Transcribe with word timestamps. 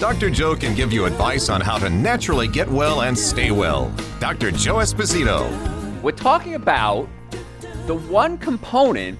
Dr. 0.00 0.30
Joe 0.30 0.56
can 0.56 0.74
give 0.74 0.94
you 0.94 1.04
advice 1.04 1.50
on 1.50 1.60
how 1.60 1.76
to 1.76 1.90
naturally 1.90 2.48
get 2.48 2.66
well 2.70 3.02
and 3.02 3.16
stay 3.16 3.50
well. 3.50 3.92
Dr. 4.18 4.50
Joe 4.50 4.76
Esposito. 4.76 5.46
We're 6.00 6.12
talking 6.12 6.54
about 6.54 7.06
the 7.86 7.96
one 7.96 8.38
component 8.38 9.18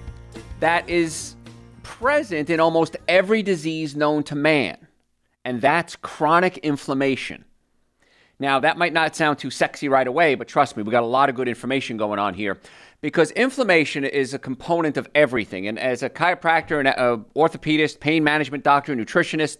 that 0.59 0.89
is 0.89 1.35
present 1.83 2.49
in 2.49 2.59
almost 2.59 2.97
every 3.07 3.43
disease 3.43 3.95
known 3.95 4.23
to 4.23 4.35
man, 4.35 4.87
and 5.45 5.61
that's 5.61 5.95
chronic 5.97 6.57
inflammation. 6.57 7.45
Now, 8.39 8.59
that 8.59 8.75
might 8.75 8.91
not 8.91 9.15
sound 9.15 9.37
too 9.37 9.51
sexy 9.51 9.87
right 9.87 10.07
away, 10.07 10.33
but 10.33 10.47
trust 10.47 10.75
me, 10.75 10.81
we 10.81 10.91
got 10.91 11.03
a 11.03 11.05
lot 11.05 11.29
of 11.29 11.35
good 11.35 11.47
information 11.47 11.95
going 11.95 12.17
on 12.17 12.33
here 12.33 12.59
because 13.01 13.29
inflammation 13.31 14.03
is 14.03 14.33
a 14.33 14.39
component 14.39 14.97
of 14.97 15.07
everything. 15.13 15.67
And 15.67 15.77
as 15.77 16.01
a 16.01 16.09
chiropractor 16.09 16.79
and 16.79 16.87
orthopedist, 17.35 17.99
pain 17.99 18.23
management 18.23 18.63
doctor, 18.63 18.95
nutritionist, 18.95 19.57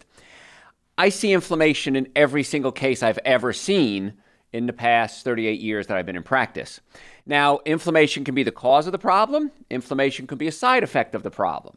I 1.02 1.08
see 1.08 1.32
inflammation 1.32 1.96
in 1.96 2.12
every 2.14 2.44
single 2.44 2.70
case 2.70 3.02
I've 3.02 3.18
ever 3.24 3.52
seen 3.52 4.12
in 4.52 4.66
the 4.66 4.72
past 4.72 5.24
38 5.24 5.60
years 5.60 5.88
that 5.88 5.96
I've 5.96 6.06
been 6.06 6.14
in 6.14 6.22
practice. 6.22 6.80
Now, 7.26 7.58
inflammation 7.64 8.22
can 8.22 8.36
be 8.36 8.44
the 8.44 8.52
cause 8.52 8.86
of 8.86 8.92
the 8.92 9.00
problem, 9.00 9.50
inflammation 9.68 10.28
can 10.28 10.38
be 10.38 10.46
a 10.46 10.52
side 10.52 10.84
effect 10.84 11.16
of 11.16 11.24
the 11.24 11.30
problem. 11.30 11.76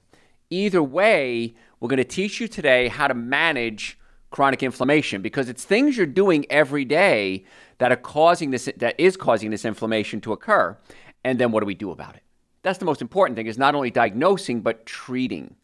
Either 0.52 0.84
way, 0.84 1.56
we're 1.80 1.90
going 1.90 1.98
to 1.98 2.04
teach 2.04 2.40
you 2.40 2.48
today 2.48 2.88
how 2.88 3.08
to 3.08 3.16
manage 3.16 3.98
chronic 4.30 4.62
inflammation 4.62 5.24
because 5.24 5.50
it's 5.50 5.66
things 5.66 5.98
you're 5.98 6.06
doing 6.06 6.46
every 6.52 6.86
day 6.86 7.46
that 7.80 7.92
are 7.92 7.96
causing 7.96 8.52
this 8.52 8.70
that 8.78 8.94
is 9.00 9.18
causing 9.18 9.50
this 9.50 9.66
inflammation 9.66 10.22
to 10.22 10.34
occur. 10.34 10.78
And 11.24 11.40
then 11.40 11.52
what 11.52 11.62
do 11.62 11.66
we 11.66 11.74
do 11.74 11.90
about 11.90 12.16
it? 12.16 12.22
That's 12.62 12.78
the 12.78 12.86
most 12.86 13.02
important 13.02 13.38
thing 13.38 13.48
is 13.48 13.58
not 13.58 13.74
only 13.74 13.90
diagnosing 13.90 14.62
but 14.62 14.86
treating. 14.86 15.56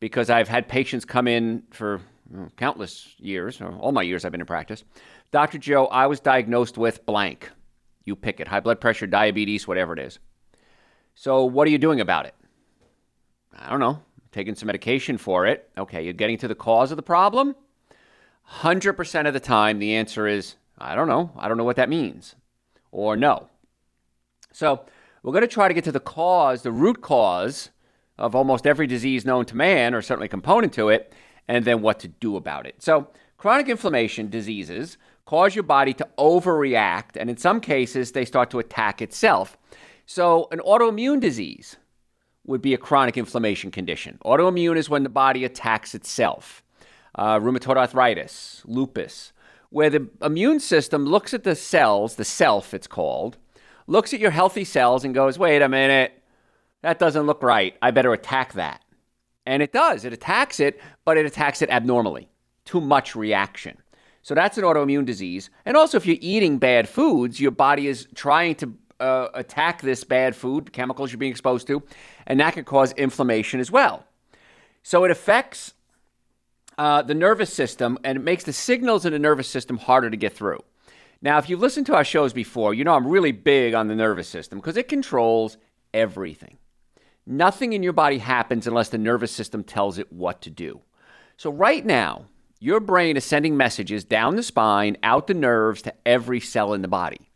Because 0.00 0.30
I've 0.30 0.48
had 0.48 0.68
patients 0.68 1.04
come 1.04 1.26
in 1.26 1.64
for 1.70 2.00
countless 2.56 3.14
years, 3.18 3.60
all 3.60 3.92
my 3.92 4.02
years 4.02 4.24
I've 4.24 4.32
been 4.32 4.40
in 4.40 4.46
practice. 4.46 4.84
Dr. 5.30 5.58
Joe, 5.58 5.86
I 5.86 6.06
was 6.06 6.20
diagnosed 6.20 6.78
with 6.78 7.04
blank. 7.06 7.50
You 8.04 8.16
pick 8.16 8.40
it 8.40 8.48
high 8.48 8.60
blood 8.60 8.80
pressure, 8.80 9.06
diabetes, 9.06 9.68
whatever 9.68 9.92
it 9.92 9.98
is. 9.98 10.18
So, 11.14 11.44
what 11.44 11.66
are 11.66 11.70
you 11.70 11.78
doing 11.78 12.00
about 12.00 12.26
it? 12.26 12.34
I 13.52 13.70
don't 13.70 13.80
know. 13.80 14.02
Taking 14.32 14.54
some 14.54 14.66
medication 14.66 15.18
for 15.18 15.46
it. 15.46 15.68
Okay, 15.76 16.04
you're 16.04 16.12
getting 16.12 16.38
to 16.38 16.48
the 16.48 16.54
cause 16.54 16.90
of 16.90 16.96
the 16.96 17.02
problem? 17.02 17.56
100% 18.60 19.26
of 19.26 19.34
the 19.34 19.40
time, 19.40 19.78
the 19.78 19.94
answer 19.94 20.26
is, 20.26 20.56
I 20.78 20.94
don't 20.94 21.08
know. 21.08 21.32
I 21.36 21.48
don't 21.48 21.58
know 21.58 21.64
what 21.64 21.76
that 21.76 21.88
means. 21.88 22.34
Or 22.92 23.16
no. 23.16 23.48
So, 24.52 24.84
we're 25.22 25.32
going 25.32 25.42
to 25.42 25.48
try 25.48 25.68
to 25.68 25.74
get 25.74 25.84
to 25.84 25.92
the 25.92 26.00
cause, 26.00 26.62
the 26.62 26.72
root 26.72 27.02
cause 27.02 27.70
of 28.16 28.34
almost 28.34 28.66
every 28.66 28.86
disease 28.86 29.24
known 29.24 29.44
to 29.46 29.56
man, 29.56 29.94
or 29.94 30.02
certainly 30.02 30.28
component 30.28 30.72
to 30.74 30.88
it, 30.88 31.12
and 31.48 31.64
then 31.64 31.82
what 31.82 31.98
to 32.00 32.08
do 32.08 32.36
about 32.36 32.66
it. 32.66 32.82
So, 32.82 33.08
chronic 33.38 33.68
inflammation 33.68 34.28
diseases 34.28 34.98
cause 35.24 35.54
your 35.54 35.64
body 35.64 35.92
to 35.94 36.08
overreact, 36.18 37.16
and 37.16 37.28
in 37.28 37.36
some 37.36 37.60
cases, 37.60 38.12
they 38.12 38.24
start 38.24 38.50
to 38.50 38.58
attack 38.58 39.02
itself. 39.02 39.58
So, 40.06 40.48
an 40.52 40.60
autoimmune 40.60 41.20
disease 41.20 41.76
would 42.46 42.62
be 42.62 42.74
a 42.74 42.78
chronic 42.78 43.16
inflammation 43.16 43.70
condition. 43.70 44.18
Autoimmune 44.24 44.76
is 44.76 44.88
when 44.88 45.02
the 45.02 45.08
body 45.08 45.44
attacks 45.44 45.94
itself. 45.94 46.62
Uh, 47.14 47.38
rheumatoid 47.38 47.76
arthritis, 47.76 48.62
lupus, 48.64 49.32
where 49.70 49.90
the 49.90 50.08
immune 50.22 50.60
system 50.60 51.04
looks 51.04 51.34
at 51.34 51.44
the 51.44 51.54
cells, 51.54 52.14
the 52.14 52.24
self 52.24 52.72
it's 52.72 52.86
called, 52.86 53.36
looks 53.86 54.14
at 54.14 54.20
your 54.20 54.30
healthy 54.30 54.64
cells 54.64 55.04
and 55.04 55.14
goes, 55.14 55.38
wait 55.38 55.60
a 55.60 55.68
minute, 55.68 56.22
that 56.82 56.98
doesn't 56.98 57.26
look 57.26 57.42
right. 57.42 57.76
I 57.82 57.90
better 57.90 58.12
attack 58.12 58.52
that. 58.54 58.82
And 59.48 59.62
it 59.62 59.72
does. 59.72 60.04
It 60.04 60.12
attacks 60.12 60.60
it, 60.60 60.78
but 61.06 61.16
it 61.16 61.24
attacks 61.24 61.62
it 61.62 61.70
abnormally. 61.70 62.28
Too 62.66 62.82
much 62.82 63.16
reaction. 63.16 63.78
So 64.20 64.34
that's 64.34 64.58
an 64.58 64.64
autoimmune 64.64 65.06
disease. 65.06 65.48
And 65.64 65.74
also, 65.74 65.96
if 65.96 66.04
you're 66.04 66.18
eating 66.20 66.58
bad 66.58 66.86
foods, 66.86 67.40
your 67.40 67.50
body 67.50 67.86
is 67.86 68.06
trying 68.14 68.56
to 68.56 68.74
uh, 69.00 69.28
attack 69.32 69.80
this 69.80 70.04
bad 70.04 70.36
food, 70.36 70.70
chemicals 70.74 71.10
you're 71.12 71.18
being 71.18 71.30
exposed 71.30 71.66
to, 71.68 71.82
and 72.26 72.38
that 72.40 72.52
can 72.52 72.64
cause 72.64 72.92
inflammation 72.92 73.58
as 73.58 73.70
well. 73.70 74.04
So 74.82 75.04
it 75.04 75.10
affects 75.10 75.72
uh, 76.76 77.00
the 77.00 77.14
nervous 77.14 77.50
system 77.50 77.98
and 78.04 78.18
it 78.18 78.22
makes 78.22 78.44
the 78.44 78.52
signals 78.52 79.06
in 79.06 79.14
the 79.14 79.18
nervous 79.18 79.48
system 79.48 79.78
harder 79.78 80.10
to 80.10 80.16
get 80.18 80.34
through. 80.34 80.60
Now, 81.22 81.38
if 81.38 81.48
you've 81.48 81.60
listened 81.60 81.86
to 81.86 81.94
our 81.94 82.04
shows 82.04 82.34
before, 82.34 82.74
you 82.74 82.84
know 82.84 82.94
I'm 82.94 83.06
really 83.06 83.32
big 83.32 83.72
on 83.72 83.88
the 83.88 83.96
nervous 83.96 84.28
system 84.28 84.58
because 84.58 84.76
it 84.76 84.88
controls 84.88 85.56
everything. 85.94 86.58
Nothing 87.30 87.74
in 87.74 87.82
your 87.82 87.92
body 87.92 88.16
happens 88.16 88.66
unless 88.66 88.88
the 88.88 88.96
nervous 88.96 89.30
system 89.30 89.62
tells 89.62 89.98
it 89.98 90.10
what 90.10 90.40
to 90.40 90.50
do. 90.50 90.80
So, 91.36 91.50
right 91.50 91.84
now, 91.84 92.24
your 92.58 92.80
brain 92.80 93.18
is 93.18 93.24
sending 93.24 93.54
messages 93.54 94.02
down 94.02 94.36
the 94.36 94.42
spine, 94.42 94.96
out 95.02 95.26
the 95.26 95.34
nerves 95.34 95.82
to 95.82 95.94
every 96.06 96.40
cell 96.40 96.72
in 96.72 96.80
the 96.80 96.88
body. 96.88 97.28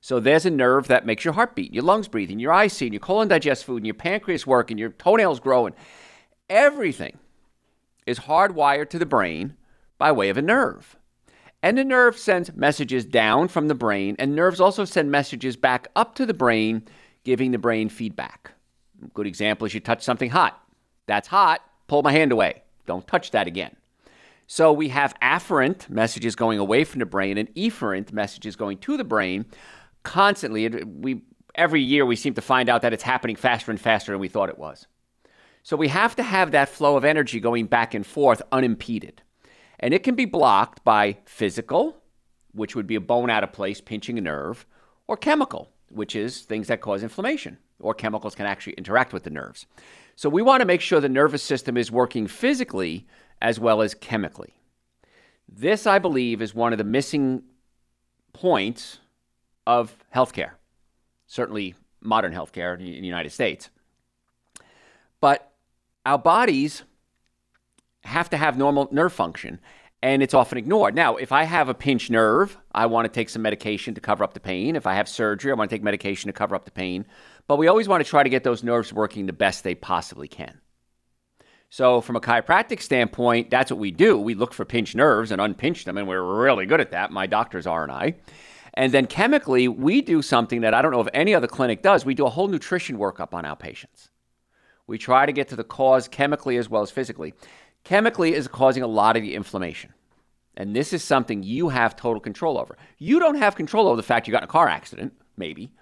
So, 0.00 0.20
there's 0.20 0.46
a 0.46 0.50
nerve 0.50 0.86
that 0.86 1.04
makes 1.04 1.24
your 1.24 1.34
heart 1.34 1.56
beat, 1.56 1.74
your 1.74 1.82
lungs 1.82 2.06
breathing, 2.06 2.38
your 2.38 2.52
eyes 2.52 2.74
see, 2.74 2.86
your 2.86 3.00
colon 3.00 3.26
digest 3.26 3.64
food, 3.64 3.78
and 3.78 3.86
your 3.86 3.94
pancreas 3.94 4.46
working, 4.46 4.78
your 4.78 4.90
toenails 4.90 5.40
growing. 5.40 5.74
Everything 6.48 7.18
is 8.06 8.20
hardwired 8.20 8.88
to 8.90 9.00
the 9.00 9.04
brain 9.04 9.56
by 9.98 10.12
way 10.12 10.28
of 10.28 10.38
a 10.38 10.42
nerve. 10.42 10.96
And 11.60 11.76
the 11.76 11.82
nerve 11.82 12.16
sends 12.16 12.54
messages 12.54 13.04
down 13.04 13.48
from 13.48 13.66
the 13.66 13.74
brain, 13.74 14.14
and 14.20 14.36
nerves 14.36 14.60
also 14.60 14.84
send 14.84 15.10
messages 15.10 15.56
back 15.56 15.88
up 15.96 16.14
to 16.14 16.24
the 16.24 16.34
brain, 16.34 16.84
giving 17.24 17.50
the 17.50 17.58
brain 17.58 17.88
feedback. 17.88 18.52
Good 19.14 19.26
example 19.26 19.66
is 19.66 19.74
you 19.74 19.80
touch 19.80 20.02
something 20.02 20.30
hot. 20.30 20.62
That's 21.06 21.28
hot. 21.28 21.60
Pull 21.86 22.02
my 22.02 22.12
hand 22.12 22.32
away. 22.32 22.62
Don't 22.86 23.06
touch 23.06 23.30
that 23.32 23.46
again. 23.46 23.76
So 24.46 24.72
we 24.72 24.88
have 24.88 25.14
afferent 25.20 25.88
messages 25.88 26.34
going 26.34 26.58
away 26.58 26.84
from 26.84 26.98
the 26.98 27.06
brain 27.06 27.38
and 27.38 27.54
efferent 27.54 28.12
messages 28.12 28.56
going 28.56 28.78
to 28.78 28.96
the 28.96 29.04
brain 29.04 29.46
constantly. 30.02 30.68
We 30.68 31.22
every 31.54 31.82
year 31.82 32.06
we 32.06 32.16
seem 32.16 32.34
to 32.34 32.40
find 32.40 32.68
out 32.68 32.82
that 32.82 32.92
it's 32.92 33.02
happening 33.02 33.36
faster 33.36 33.70
and 33.70 33.80
faster 33.80 34.12
than 34.12 34.20
we 34.20 34.28
thought 34.28 34.48
it 34.48 34.58
was. 34.58 34.86
So 35.62 35.76
we 35.76 35.88
have 35.88 36.16
to 36.16 36.22
have 36.22 36.52
that 36.52 36.68
flow 36.68 36.96
of 36.96 37.04
energy 37.04 37.38
going 37.38 37.66
back 37.66 37.94
and 37.94 38.06
forth 38.06 38.42
unimpeded. 38.50 39.22
And 39.78 39.94
it 39.94 40.02
can 40.02 40.14
be 40.14 40.24
blocked 40.24 40.84
by 40.84 41.18
physical, 41.24 41.96
which 42.52 42.74
would 42.74 42.86
be 42.86 42.94
a 42.94 43.00
bone 43.00 43.30
out 43.30 43.44
of 43.44 43.52
place 43.52 43.80
pinching 43.80 44.18
a 44.18 44.20
nerve, 44.20 44.66
or 45.06 45.16
chemical, 45.16 45.70
which 45.90 46.16
is 46.16 46.40
things 46.40 46.68
that 46.68 46.80
cause 46.80 47.02
inflammation 47.02 47.58
or 47.80 47.94
chemicals 47.94 48.34
can 48.34 48.46
actually 48.46 48.74
interact 48.74 49.12
with 49.12 49.24
the 49.24 49.30
nerves. 49.30 49.66
So 50.16 50.28
we 50.28 50.42
want 50.42 50.60
to 50.60 50.66
make 50.66 50.80
sure 50.80 51.00
the 51.00 51.08
nervous 51.08 51.42
system 51.42 51.76
is 51.76 51.90
working 51.90 52.26
physically 52.26 53.06
as 53.40 53.58
well 53.58 53.82
as 53.82 53.94
chemically. 53.94 54.54
This, 55.48 55.86
I 55.86 55.98
believe, 55.98 56.42
is 56.42 56.54
one 56.54 56.72
of 56.72 56.78
the 56.78 56.84
missing 56.84 57.42
points 58.32 58.98
of 59.66 59.94
healthcare, 60.14 60.52
certainly 61.26 61.74
modern 62.00 62.32
healthcare 62.32 62.78
in 62.78 62.84
the 62.84 63.06
United 63.06 63.30
States. 63.30 63.70
But 65.20 65.52
our 66.06 66.18
bodies 66.18 66.82
have 68.04 68.30
to 68.30 68.36
have 68.36 68.56
normal 68.56 68.88
nerve 68.90 69.12
function 69.12 69.60
and 70.02 70.22
it's 70.22 70.34
often 70.34 70.56
ignored. 70.56 70.94
Now, 70.94 71.16
if 71.16 71.30
I 71.30 71.44
have 71.44 71.68
a 71.68 71.74
pinched 71.74 72.10
nerve, 72.10 72.56
I 72.72 72.86
want 72.86 73.04
to 73.04 73.12
take 73.12 73.28
some 73.28 73.42
medication 73.42 73.94
to 73.94 74.00
cover 74.00 74.24
up 74.24 74.32
the 74.32 74.40
pain. 74.40 74.76
If 74.76 74.86
I 74.86 74.94
have 74.94 75.08
surgery, 75.08 75.52
I 75.52 75.54
want 75.54 75.68
to 75.68 75.76
take 75.76 75.82
medication 75.82 76.28
to 76.28 76.32
cover 76.32 76.54
up 76.54 76.64
the 76.64 76.70
pain. 76.70 77.04
But 77.46 77.56
we 77.56 77.68
always 77.68 77.88
want 77.88 78.02
to 78.02 78.08
try 78.08 78.22
to 78.22 78.30
get 78.30 78.42
those 78.42 78.64
nerves 78.64 78.92
working 78.92 79.26
the 79.26 79.32
best 79.32 79.62
they 79.62 79.74
possibly 79.74 80.28
can. 80.28 80.60
So, 81.68 82.00
from 82.00 82.16
a 82.16 82.20
chiropractic 82.20 82.80
standpoint, 82.80 83.50
that's 83.50 83.70
what 83.70 83.78
we 83.78 83.92
do. 83.92 84.18
We 84.18 84.34
look 84.34 84.52
for 84.52 84.64
pinched 84.64 84.96
nerves 84.96 85.30
and 85.30 85.40
unpinch 85.40 85.84
them, 85.84 85.98
and 85.98 86.08
we're 86.08 86.22
really 86.22 86.66
good 86.66 86.80
at 86.80 86.90
that. 86.90 87.12
My 87.12 87.26
doctors 87.26 87.66
are 87.66 87.84
and 87.84 87.92
I. 87.92 88.16
And 88.74 88.92
then 88.92 89.06
chemically, 89.06 89.68
we 89.68 90.00
do 90.00 90.22
something 90.22 90.62
that 90.62 90.74
I 90.74 90.82
don't 90.82 90.90
know 90.90 91.00
if 91.00 91.08
any 91.12 91.34
other 91.34 91.46
clinic 91.46 91.82
does. 91.82 92.04
We 92.04 92.14
do 92.14 92.26
a 92.26 92.30
whole 92.30 92.48
nutrition 92.48 92.98
workup 92.98 93.34
on 93.34 93.44
our 93.44 93.56
patients. 93.56 94.10
We 94.86 94.98
try 94.98 95.26
to 95.26 95.32
get 95.32 95.46
to 95.48 95.56
the 95.56 95.62
cause 95.62 96.08
chemically 96.08 96.56
as 96.56 96.68
well 96.68 96.82
as 96.82 96.90
physically 96.90 97.34
chemically 97.84 98.34
is 98.34 98.48
causing 98.48 98.82
a 98.82 98.88
lot 98.88 99.16
of 99.16 99.22
the 99.22 99.34
inflammation. 99.34 99.92
And 100.56 100.74
this 100.74 100.92
is 100.92 101.02
something 101.02 101.42
you 101.42 101.68
have 101.68 101.96
total 101.96 102.20
control 102.20 102.58
over. 102.58 102.76
You 102.98 103.18
don't 103.18 103.36
have 103.36 103.56
control 103.56 103.86
over 103.86 103.96
the 103.96 104.02
fact 104.02 104.26
you 104.26 104.32
got 104.32 104.42
in 104.42 104.48
a 104.48 104.52
car 104.52 104.68
accident, 104.68 105.14
maybe, 105.36 105.72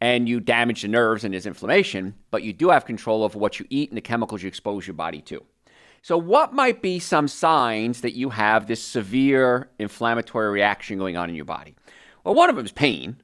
and 0.00 0.28
you 0.28 0.40
damage 0.40 0.82
the 0.82 0.88
nerves 0.88 1.24
and 1.24 1.34
there's 1.34 1.46
inflammation, 1.46 2.14
but 2.30 2.42
you 2.42 2.52
do 2.52 2.70
have 2.70 2.84
control 2.84 3.24
over 3.24 3.38
what 3.38 3.58
you 3.58 3.66
eat 3.70 3.90
and 3.90 3.96
the 3.96 4.02
chemicals 4.02 4.42
you 4.42 4.48
expose 4.48 4.86
your 4.86 4.94
body 4.94 5.20
to. 5.22 5.44
So, 6.02 6.16
what 6.16 6.54
might 6.54 6.80
be 6.80 6.98
some 6.98 7.28
signs 7.28 8.00
that 8.00 8.14
you 8.14 8.30
have 8.30 8.66
this 8.66 8.82
severe 8.82 9.68
inflammatory 9.78 10.50
reaction 10.50 10.96
going 10.96 11.16
on 11.16 11.28
in 11.28 11.36
your 11.36 11.44
body? 11.44 11.74
Well, 12.24 12.34
one 12.34 12.48
of 12.48 12.56
them 12.56 12.64
is 12.64 12.72
pain. 12.72 13.16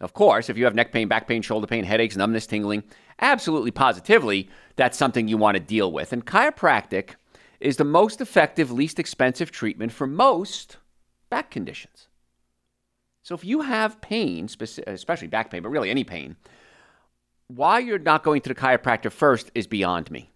Of 0.00 0.12
course, 0.12 0.50
if 0.50 0.58
you 0.58 0.64
have 0.64 0.74
neck 0.74 0.92
pain, 0.92 1.08
back 1.08 1.28
pain, 1.28 1.42
shoulder 1.42 1.66
pain, 1.66 1.84
headaches, 1.84 2.16
numbness, 2.16 2.46
tingling, 2.46 2.84
absolutely 3.20 3.70
positively, 3.70 4.50
that's 4.76 4.98
something 4.98 5.28
you 5.28 5.36
want 5.36 5.56
to 5.56 5.62
deal 5.62 5.92
with. 5.92 6.12
And 6.12 6.26
chiropractic 6.26 7.14
is 7.60 7.76
the 7.76 7.84
most 7.84 8.20
effective, 8.20 8.72
least 8.72 8.98
expensive 8.98 9.50
treatment 9.50 9.92
for 9.92 10.06
most 10.06 10.78
back 11.28 11.50
conditions. 11.50 12.08
So 13.22 13.34
if 13.34 13.44
you 13.44 13.60
have 13.60 14.00
pain, 14.00 14.48
especially 14.86 15.28
back 15.28 15.50
pain, 15.50 15.62
but 15.62 15.68
really 15.68 15.90
any 15.90 16.04
pain, 16.04 16.36
why 17.48 17.80
you're 17.80 17.98
not 17.98 18.22
going 18.22 18.40
to 18.42 18.48
the 18.48 18.54
chiropractor 18.54 19.12
first 19.12 19.50
is 19.54 19.66
beyond 19.66 20.10
me. 20.10 20.30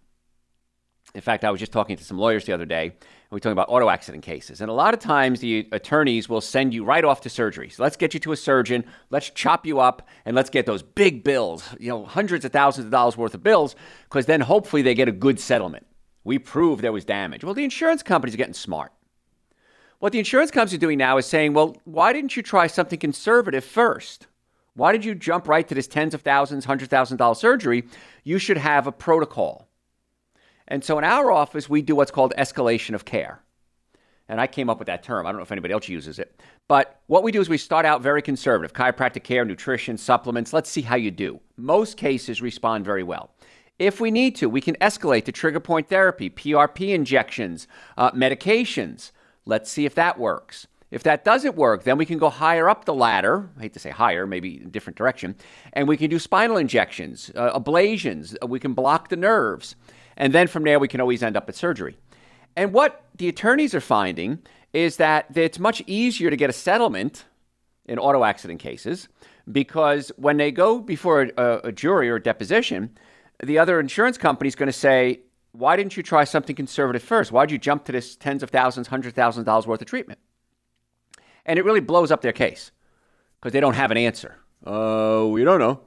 In 1.13 1.21
fact, 1.21 1.45
I 1.45 1.51
was 1.51 1.59
just 1.59 1.71
talking 1.71 1.95
to 1.95 2.03
some 2.03 2.17
lawyers 2.19 2.45
the 2.45 2.53
other 2.53 2.65
day, 2.65 2.87
and 2.87 3.31
we 3.31 3.37
are 3.37 3.39
talking 3.39 3.53
about 3.53 3.69
auto 3.69 3.89
accident 3.89 4.23
cases. 4.23 4.59
And 4.59 4.69
a 4.69 4.73
lot 4.73 4.93
of 4.93 4.99
times 4.99 5.39
the 5.39 5.67
attorneys 5.71 6.27
will 6.27 6.41
send 6.41 6.73
you 6.73 6.83
right 6.83 7.05
off 7.05 7.21
to 7.21 7.29
surgery. 7.29 7.69
So 7.69 7.83
let's 7.83 7.95
get 7.95 8.13
you 8.13 8.19
to 8.21 8.33
a 8.33 8.35
surgeon, 8.35 8.83
let's 9.09 9.29
chop 9.29 9.65
you 9.65 9.79
up, 9.79 10.07
and 10.25 10.35
let's 10.35 10.49
get 10.49 10.65
those 10.65 10.83
big 10.83 11.23
bills, 11.23 11.69
you 11.79 11.89
know, 11.89 12.05
hundreds 12.05 12.43
of 12.43 12.51
thousands 12.51 12.85
of 12.85 12.91
dollars 12.91 13.15
worth 13.15 13.33
of 13.33 13.43
bills, 13.43 13.75
because 14.03 14.25
then 14.25 14.41
hopefully 14.41 14.81
they 14.81 14.93
get 14.93 15.07
a 15.07 15.13
good 15.13 15.39
settlement. 15.39 15.87
We 16.25 16.39
prove 16.39 16.81
there 16.81 16.91
was 16.91 17.05
damage. 17.05 17.45
Well, 17.45 17.53
the 17.53 17.63
insurance 17.63 18.03
companies 18.03 18.33
are 18.33 18.37
getting 18.37 18.53
smart. 18.53 18.91
What 19.99 20.11
the 20.11 20.19
insurance 20.19 20.51
companies 20.51 20.73
are 20.73 20.79
doing 20.79 20.97
now 20.97 21.17
is 21.17 21.25
saying, 21.25 21.53
well, 21.53 21.77
why 21.85 22.11
didn't 22.11 22.35
you 22.35 22.43
try 22.43 22.67
something 22.67 22.99
conservative 22.99 23.63
first? 23.63 24.27
Why 24.73 24.91
did 24.91 25.05
you 25.05 25.15
jump 25.15 25.47
right 25.47 25.65
to 25.67 25.75
this 25.75 25.87
tens 25.87 26.13
of 26.13 26.21
thousands, 26.21 26.65
hundred 26.65 26.89
thousand 26.89 27.17
dollar 27.17 27.35
surgery? 27.35 27.85
You 28.23 28.39
should 28.39 28.57
have 28.57 28.87
a 28.87 28.91
protocol. 28.91 29.69
And 30.67 30.83
so 30.83 30.97
in 30.97 31.03
our 31.03 31.31
office, 31.31 31.69
we 31.69 31.81
do 31.81 31.95
what's 31.95 32.11
called 32.11 32.33
escalation 32.37 32.95
of 32.95 33.05
care. 33.05 33.39
And 34.27 34.41
I 34.41 34.47
came 34.47 34.69
up 34.69 34.79
with 34.79 34.87
that 34.87 35.03
term. 35.03 35.25
I 35.25 35.31
don't 35.31 35.37
know 35.37 35.43
if 35.43 35.51
anybody 35.51 35.73
else 35.73 35.87
uses 35.87 36.17
it. 36.17 36.41
But 36.67 36.99
what 37.05 37.21
we 37.21 37.31
do 37.31 37.39
is 37.39 37.47
we 37.47 37.59
start 37.59 37.85
out 37.85 38.01
very 38.01 38.23
conservative 38.23 38.73
chiropractic 38.73 39.23
care, 39.23 39.45
nutrition, 39.45 39.97
supplements. 39.97 40.51
Let's 40.51 40.69
see 40.69 40.81
how 40.81 40.95
you 40.95 41.11
do. 41.11 41.39
Most 41.57 41.95
cases 41.95 42.41
respond 42.41 42.83
very 42.83 43.03
well. 43.03 43.29
If 43.77 43.99
we 43.99 44.09
need 44.09 44.35
to, 44.37 44.47
we 44.47 44.61
can 44.61 44.75
escalate 44.75 45.25
to 45.25 45.31
trigger 45.31 45.59
point 45.59 45.89
therapy, 45.89 46.29
PRP 46.29 46.93
injections, 46.93 47.67
uh, 47.97 48.11
medications. 48.11 49.11
Let's 49.45 49.69
see 49.69 49.85
if 49.85 49.95
that 49.95 50.17
works. 50.17 50.67
If 50.91 51.03
that 51.03 51.25
doesn't 51.25 51.55
work, 51.55 51.83
then 51.83 51.97
we 51.97 52.05
can 52.05 52.17
go 52.17 52.29
higher 52.29 52.69
up 52.69 52.85
the 52.85 52.93
ladder. 52.93 53.49
I 53.57 53.63
hate 53.63 53.73
to 53.73 53.79
say 53.79 53.89
higher, 53.89 54.25
maybe 54.25 54.61
in 54.61 54.67
a 54.67 54.69
different 54.69 54.95
direction. 54.95 55.35
And 55.73 55.89
we 55.89 55.97
can 55.97 56.09
do 56.09 56.19
spinal 56.19 56.55
injections, 56.55 57.31
uh, 57.35 57.59
ablations. 57.59 58.35
We 58.47 58.61
can 58.61 58.73
block 58.73 59.09
the 59.09 59.17
nerves. 59.17 59.75
And 60.15 60.31
then 60.31 60.47
from 60.47 60.63
there, 60.63 60.79
we 60.79 60.87
can 60.87 61.01
always 61.01 61.21
end 61.21 61.35
up 61.35 61.49
at 61.49 61.55
surgery. 61.55 61.97
And 62.55 62.71
what 62.71 63.03
the 63.17 63.27
attorneys 63.27 63.75
are 63.75 63.81
finding 63.81 64.39
is 64.71 64.97
that 64.97 65.35
it's 65.35 65.59
much 65.59 65.83
easier 65.85 66.29
to 66.29 66.37
get 66.37 66.49
a 66.49 66.53
settlement 66.53 67.25
in 67.85 67.99
auto 67.99 68.23
accident 68.23 68.61
cases 68.61 69.09
because 69.51 70.11
when 70.15 70.37
they 70.37 70.51
go 70.51 70.79
before 70.79 71.29
a, 71.37 71.59
a 71.65 71.71
jury 71.71 72.09
or 72.09 72.15
a 72.15 72.23
deposition, 72.23 72.97
the 73.43 73.59
other 73.59 73.79
insurance 73.79 74.17
company 74.17 74.47
is 74.47 74.55
going 74.55 74.67
to 74.67 74.73
say, 74.73 75.21
Why 75.51 75.75
didn't 75.75 75.97
you 75.97 76.03
try 76.03 76.23
something 76.23 76.55
conservative 76.55 77.03
first? 77.03 77.31
Why 77.31 77.45
did 77.45 77.51
you 77.51 77.57
jump 77.57 77.85
to 77.85 77.91
this 77.91 78.15
tens 78.15 78.43
of 78.43 78.49
thousands, 78.49 78.87
hundred 78.87 79.15
thousand 79.15 79.43
dollars 79.43 79.67
worth 79.67 79.81
of 79.81 79.87
treatment? 79.87 80.19
And 81.45 81.59
it 81.59 81.65
really 81.65 81.79
blows 81.79 82.11
up 82.11 82.21
their 82.21 82.33
case 82.33 82.71
because 83.39 83.53
they 83.53 83.59
don't 83.59 83.75
have 83.75 83.91
an 83.91 83.97
answer. 83.97 84.37
Oh, 84.65 85.27
uh, 85.27 85.31
we 85.31 85.43
don't 85.43 85.59
know. 85.59 85.81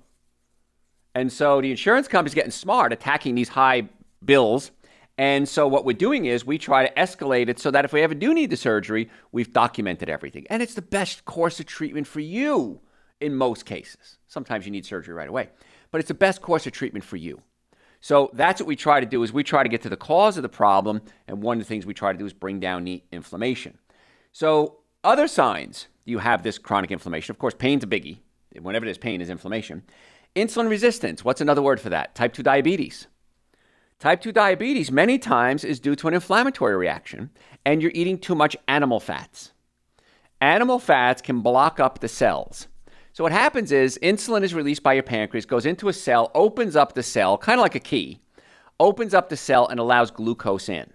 And 1.15 1.33
so 1.33 1.61
the 1.61 1.71
insurance 1.71 2.07
company's 2.07 2.35
getting 2.35 2.53
smart, 2.53 2.93
attacking 2.93 3.35
these 3.35 3.49
high 3.49 3.89
bills. 4.25 4.71
And 5.17 5.49
so 5.49 5.67
what 5.67 5.85
we're 5.85 5.95
doing 5.95 6.27
is 6.27 6.47
we 6.47 6.59
try 6.59 6.87
to 6.87 6.95
escalate 6.95 7.49
it 7.49 7.59
so 7.59 7.73
that 7.73 7.85
if 7.85 7.93
we 7.93 8.03
ever 8.03 8.15
do 8.15 8.33
need 8.33 8.51
the 8.51 8.57
surgery, 8.57 9.11
we've 9.33 9.53
documented 9.53 10.09
everything. 10.09 10.47
And 10.49 10.63
it's 10.63 10.75
the 10.75 10.83
best 10.83 11.25
course 11.25 11.59
of 11.59 11.67
treatment 11.67 12.07
for 12.07 12.21
you 12.21 12.81
in 13.21 13.35
most 13.35 13.67
cases. 13.67 14.19
Sometimes 14.29 14.65
you 14.65 14.71
need 14.71 14.87
surgery 14.87 15.15
right 15.15 15.29
away, 15.29 15.49
but 15.91 15.99
it's 15.99 16.09
the 16.09 16.15
best 16.15 16.43
course 16.43 16.67
of 16.67 16.73
treatment 16.73 17.05
for 17.05 17.17
you. 17.17 17.43
So 18.01 18.31
that's 18.33 18.61
what 18.61 18.69
we 18.69 18.77
try 18.77 19.01
to 19.01 19.07
do 19.07 19.23
is 19.23 19.33
we 19.33 19.43
try 19.43 19.63
to 19.63 19.69
get 19.69 19.83
to 19.83 19.89
the 19.89 19.97
cause 19.97 20.37
of 20.37 20.43
the 20.43 20.49
problem, 20.49 21.03
and 21.27 21.43
one 21.43 21.59
of 21.59 21.65
the 21.65 21.69
things 21.69 21.85
we 21.85 21.95
try 21.95 22.13
to 22.13 22.19
do 22.19 22.27
is 22.27 22.33
bring 22.33 22.61
down 22.61 22.85
the 22.85 23.03
inflammation. 23.11 23.79
So 24.33 24.79
other 25.03 25.27
signs 25.27 25.89
you 26.05 26.19
have 26.19 26.43
this 26.43 26.59
chronic 26.59 26.91
inflammation, 26.91 27.33
of 27.33 27.39
course, 27.39 27.55
pain's 27.55 27.85
a 27.85 27.87
biggie. 27.87 28.19
Whenever 28.61 28.85
there's 28.85 28.99
pain 28.99 29.21
is 29.21 29.31
inflammation. 29.31 29.83
Insulin 30.35 30.69
resistance, 30.69 31.25
what's 31.25 31.41
another 31.41 31.63
word 31.63 31.81
for 31.81 31.91
that? 31.91 32.15
Type 32.15 32.33
2 32.33 32.43
diabetes. 32.43 33.07
Type 33.99 34.21
2 34.21 34.33
diabetes, 34.33 34.91
many 34.91 35.19
times, 35.19 35.65
is 35.65 35.81
due 35.81 35.97
to 35.97 36.09
an 36.09 36.15
inflammatory 36.15 36.77
reaction, 36.77 37.31
and 37.65 37.83
you're 37.83 37.93
eating 37.95 38.19
too 38.19 38.35
much 38.35 38.57
animal 38.69 39.01
fats. 39.01 39.53
Animal 40.41 40.79
fats 40.79 41.21
can 41.21 41.41
block 41.41 41.81
up 41.81 41.99
the 41.99 42.09
cells. 42.09 42.69
So, 43.19 43.25
what 43.25 43.33
happens 43.33 43.73
is 43.73 43.99
insulin 44.01 44.45
is 44.45 44.55
released 44.55 44.85
by 44.85 44.93
your 44.93 45.03
pancreas, 45.03 45.45
goes 45.45 45.67
into 45.67 45.89
a 45.89 45.93
cell, 45.93 46.31
opens 46.37 46.77
up 46.77 46.93
the 46.93 47.03
cell, 47.03 47.37
kind 47.37 47.59
of 47.59 47.65
like 47.65 47.75
a 47.75 47.81
key, 47.81 48.21
opens 48.79 49.13
up 49.13 49.29
the 49.29 49.37
cell, 49.37 49.67
and 49.67 49.81
allows 49.81 50.13
glucose 50.13 50.69
in. 50.69 50.89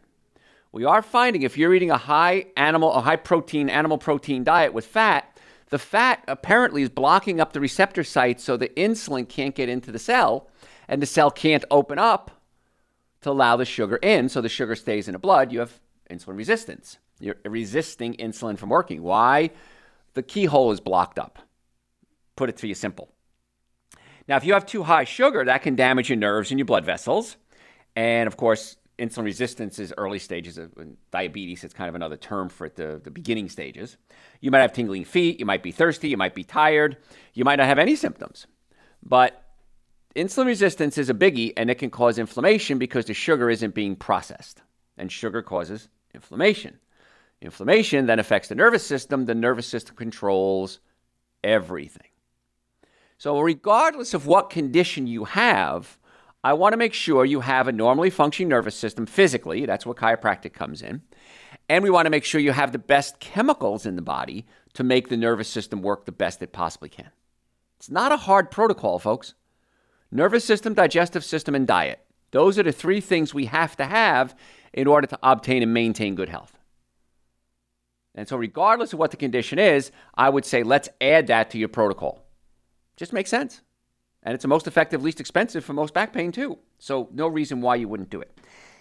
We 0.71 0.85
are 0.85 1.01
finding 1.01 1.41
if 1.41 1.57
you're 1.57 1.73
eating 1.73 1.91
a 1.91 1.97
high 1.97 2.45
animal, 2.55 2.93
a 2.93 3.01
high 3.01 3.17
protein, 3.17 3.69
animal 3.69 3.97
protein 3.97 4.45
diet 4.45 4.73
with 4.73 4.85
fat, 4.85 5.37
the 5.67 5.77
fat 5.77 6.23
apparently 6.29 6.83
is 6.83 6.87
blocking 6.87 7.41
up 7.41 7.51
the 7.51 7.59
receptor 7.59 8.05
sites 8.05 8.41
so 8.41 8.55
the 8.55 8.69
insulin 8.69 9.27
can't 9.27 9.53
get 9.53 9.67
into 9.67 9.91
the 9.91 9.99
cell 9.99 10.47
and 10.87 11.01
the 11.01 11.05
cell 11.05 11.29
can't 11.29 11.65
open 11.69 11.99
up 11.99 12.31
to 13.19 13.31
allow 13.31 13.57
the 13.57 13.65
sugar 13.65 13.97
in 13.97 14.29
so 14.29 14.39
the 14.39 14.47
sugar 14.47 14.77
stays 14.77 15.09
in 15.09 15.11
the 15.11 15.19
blood, 15.19 15.51
you 15.51 15.59
have 15.59 15.77
insulin 16.09 16.37
resistance. 16.37 16.99
You're 17.19 17.35
resisting 17.43 18.13
insulin 18.13 18.57
from 18.57 18.69
working. 18.69 19.03
Why? 19.03 19.49
The 20.13 20.23
keyhole 20.23 20.71
is 20.71 20.79
blocked 20.79 21.19
up. 21.19 21.39
Put 22.35 22.49
it 22.49 22.57
to 22.57 22.67
you 22.67 22.75
simple. 22.75 23.09
Now, 24.27 24.37
if 24.37 24.45
you 24.45 24.53
have 24.53 24.65
too 24.65 24.83
high 24.83 25.03
sugar, 25.03 25.43
that 25.45 25.61
can 25.61 25.75
damage 25.75 26.09
your 26.09 26.17
nerves 26.17 26.51
and 26.51 26.59
your 26.59 26.65
blood 26.65 26.85
vessels. 26.85 27.35
And 27.95 28.27
of 28.27 28.37
course, 28.37 28.77
insulin 28.97 29.25
resistance 29.25 29.79
is 29.79 29.93
early 29.97 30.19
stages 30.19 30.57
of 30.57 30.71
diabetes. 31.11 31.63
It's 31.63 31.73
kind 31.73 31.89
of 31.89 31.95
another 31.95 32.17
term 32.17 32.49
for 32.49 32.65
it, 32.65 32.75
the, 32.75 33.01
the 33.03 33.11
beginning 33.11 33.49
stages. 33.49 33.97
You 34.39 34.51
might 34.51 34.59
have 34.59 34.73
tingling 34.73 35.05
feet, 35.05 35.39
you 35.39 35.45
might 35.45 35.63
be 35.63 35.71
thirsty, 35.71 36.09
you 36.09 36.17
might 36.17 36.35
be 36.35 36.43
tired, 36.43 36.97
you 37.33 37.43
might 37.43 37.57
not 37.57 37.67
have 37.67 37.79
any 37.79 37.95
symptoms. 37.95 38.47
But 39.03 39.43
insulin 40.15 40.45
resistance 40.45 40.97
is 40.97 41.09
a 41.09 41.13
biggie 41.13 41.53
and 41.57 41.69
it 41.69 41.75
can 41.75 41.89
cause 41.89 42.17
inflammation 42.17 42.77
because 42.77 43.05
the 43.05 43.13
sugar 43.13 43.49
isn't 43.49 43.75
being 43.75 43.95
processed. 43.95 44.61
And 44.97 45.11
sugar 45.11 45.41
causes 45.41 45.89
inflammation. 46.13 46.79
Inflammation 47.41 48.05
then 48.05 48.19
affects 48.19 48.47
the 48.47 48.55
nervous 48.55 48.85
system. 48.85 49.25
The 49.25 49.35
nervous 49.35 49.67
system 49.67 49.95
controls 49.95 50.79
everything. 51.43 52.07
So, 53.23 53.39
regardless 53.39 54.13
of 54.13 54.27
what 54.27 54.49
condition 54.49 55.07
you 55.07 55.23
have, 55.23 55.97
I 56.43 56.51
want 56.51 56.73
to 56.73 56.77
make 56.77 56.93
sure 56.93 57.23
you 57.23 57.39
have 57.39 57.69
a 57.69 57.71
normally 57.71 58.09
functioning 58.09 58.49
nervous 58.49 58.75
system 58.75 59.05
physically. 59.05 59.65
That's 59.65 59.85
where 59.85 59.95
chiropractic 59.95 60.51
comes 60.51 60.81
in. 60.81 61.03
And 61.69 61.85
we 61.85 61.89
want 61.89 62.05
to 62.05 62.09
make 62.09 62.25
sure 62.25 62.41
you 62.41 62.51
have 62.51 62.73
the 62.73 62.79
best 62.79 63.21
chemicals 63.21 63.85
in 63.85 63.95
the 63.95 64.01
body 64.01 64.45
to 64.73 64.83
make 64.83 65.07
the 65.07 65.15
nervous 65.15 65.47
system 65.47 65.81
work 65.81 66.03
the 66.03 66.11
best 66.11 66.41
it 66.41 66.51
possibly 66.51 66.89
can. 66.89 67.11
It's 67.77 67.89
not 67.89 68.11
a 68.11 68.17
hard 68.17 68.51
protocol, 68.51 68.99
folks 68.99 69.35
nervous 70.11 70.43
system, 70.43 70.73
digestive 70.73 71.23
system, 71.23 71.55
and 71.55 71.65
diet. 71.65 72.05
Those 72.31 72.59
are 72.59 72.63
the 72.63 72.73
three 72.73 72.99
things 72.99 73.33
we 73.33 73.45
have 73.45 73.77
to 73.77 73.85
have 73.85 74.35
in 74.73 74.85
order 74.85 75.07
to 75.07 75.19
obtain 75.23 75.63
and 75.63 75.73
maintain 75.73 76.15
good 76.15 76.27
health. 76.27 76.59
And 78.15 78.27
so, 78.27 78.35
regardless 78.35 78.91
of 78.91 78.99
what 78.99 79.11
the 79.11 79.17
condition 79.17 79.59
is, 79.59 79.93
I 80.13 80.27
would 80.27 80.43
say 80.43 80.61
let's 80.61 80.89
add 80.99 81.27
that 81.27 81.51
to 81.51 81.57
your 81.57 81.69
protocol. 81.69 82.22
Just 82.97 83.13
makes 83.13 83.29
sense. 83.29 83.61
And 84.23 84.33
it's 84.33 84.43
the 84.43 84.47
most 84.47 84.67
effective, 84.67 85.03
least 85.03 85.19
expensive 85.19 85.65
for 85.65 85.73
most 85.73 85.93
back 85.93 86.13
pain, 86.13 86.31
too. 86.31 86.57
So, 86.79 87.09
no 87.11 87.27
reason 87.27 87.61
why 87.61 87.75
you 87.75 87.87
wouldn't 87.87 88.09
do 88.09 88.21
it. 88.21 88.37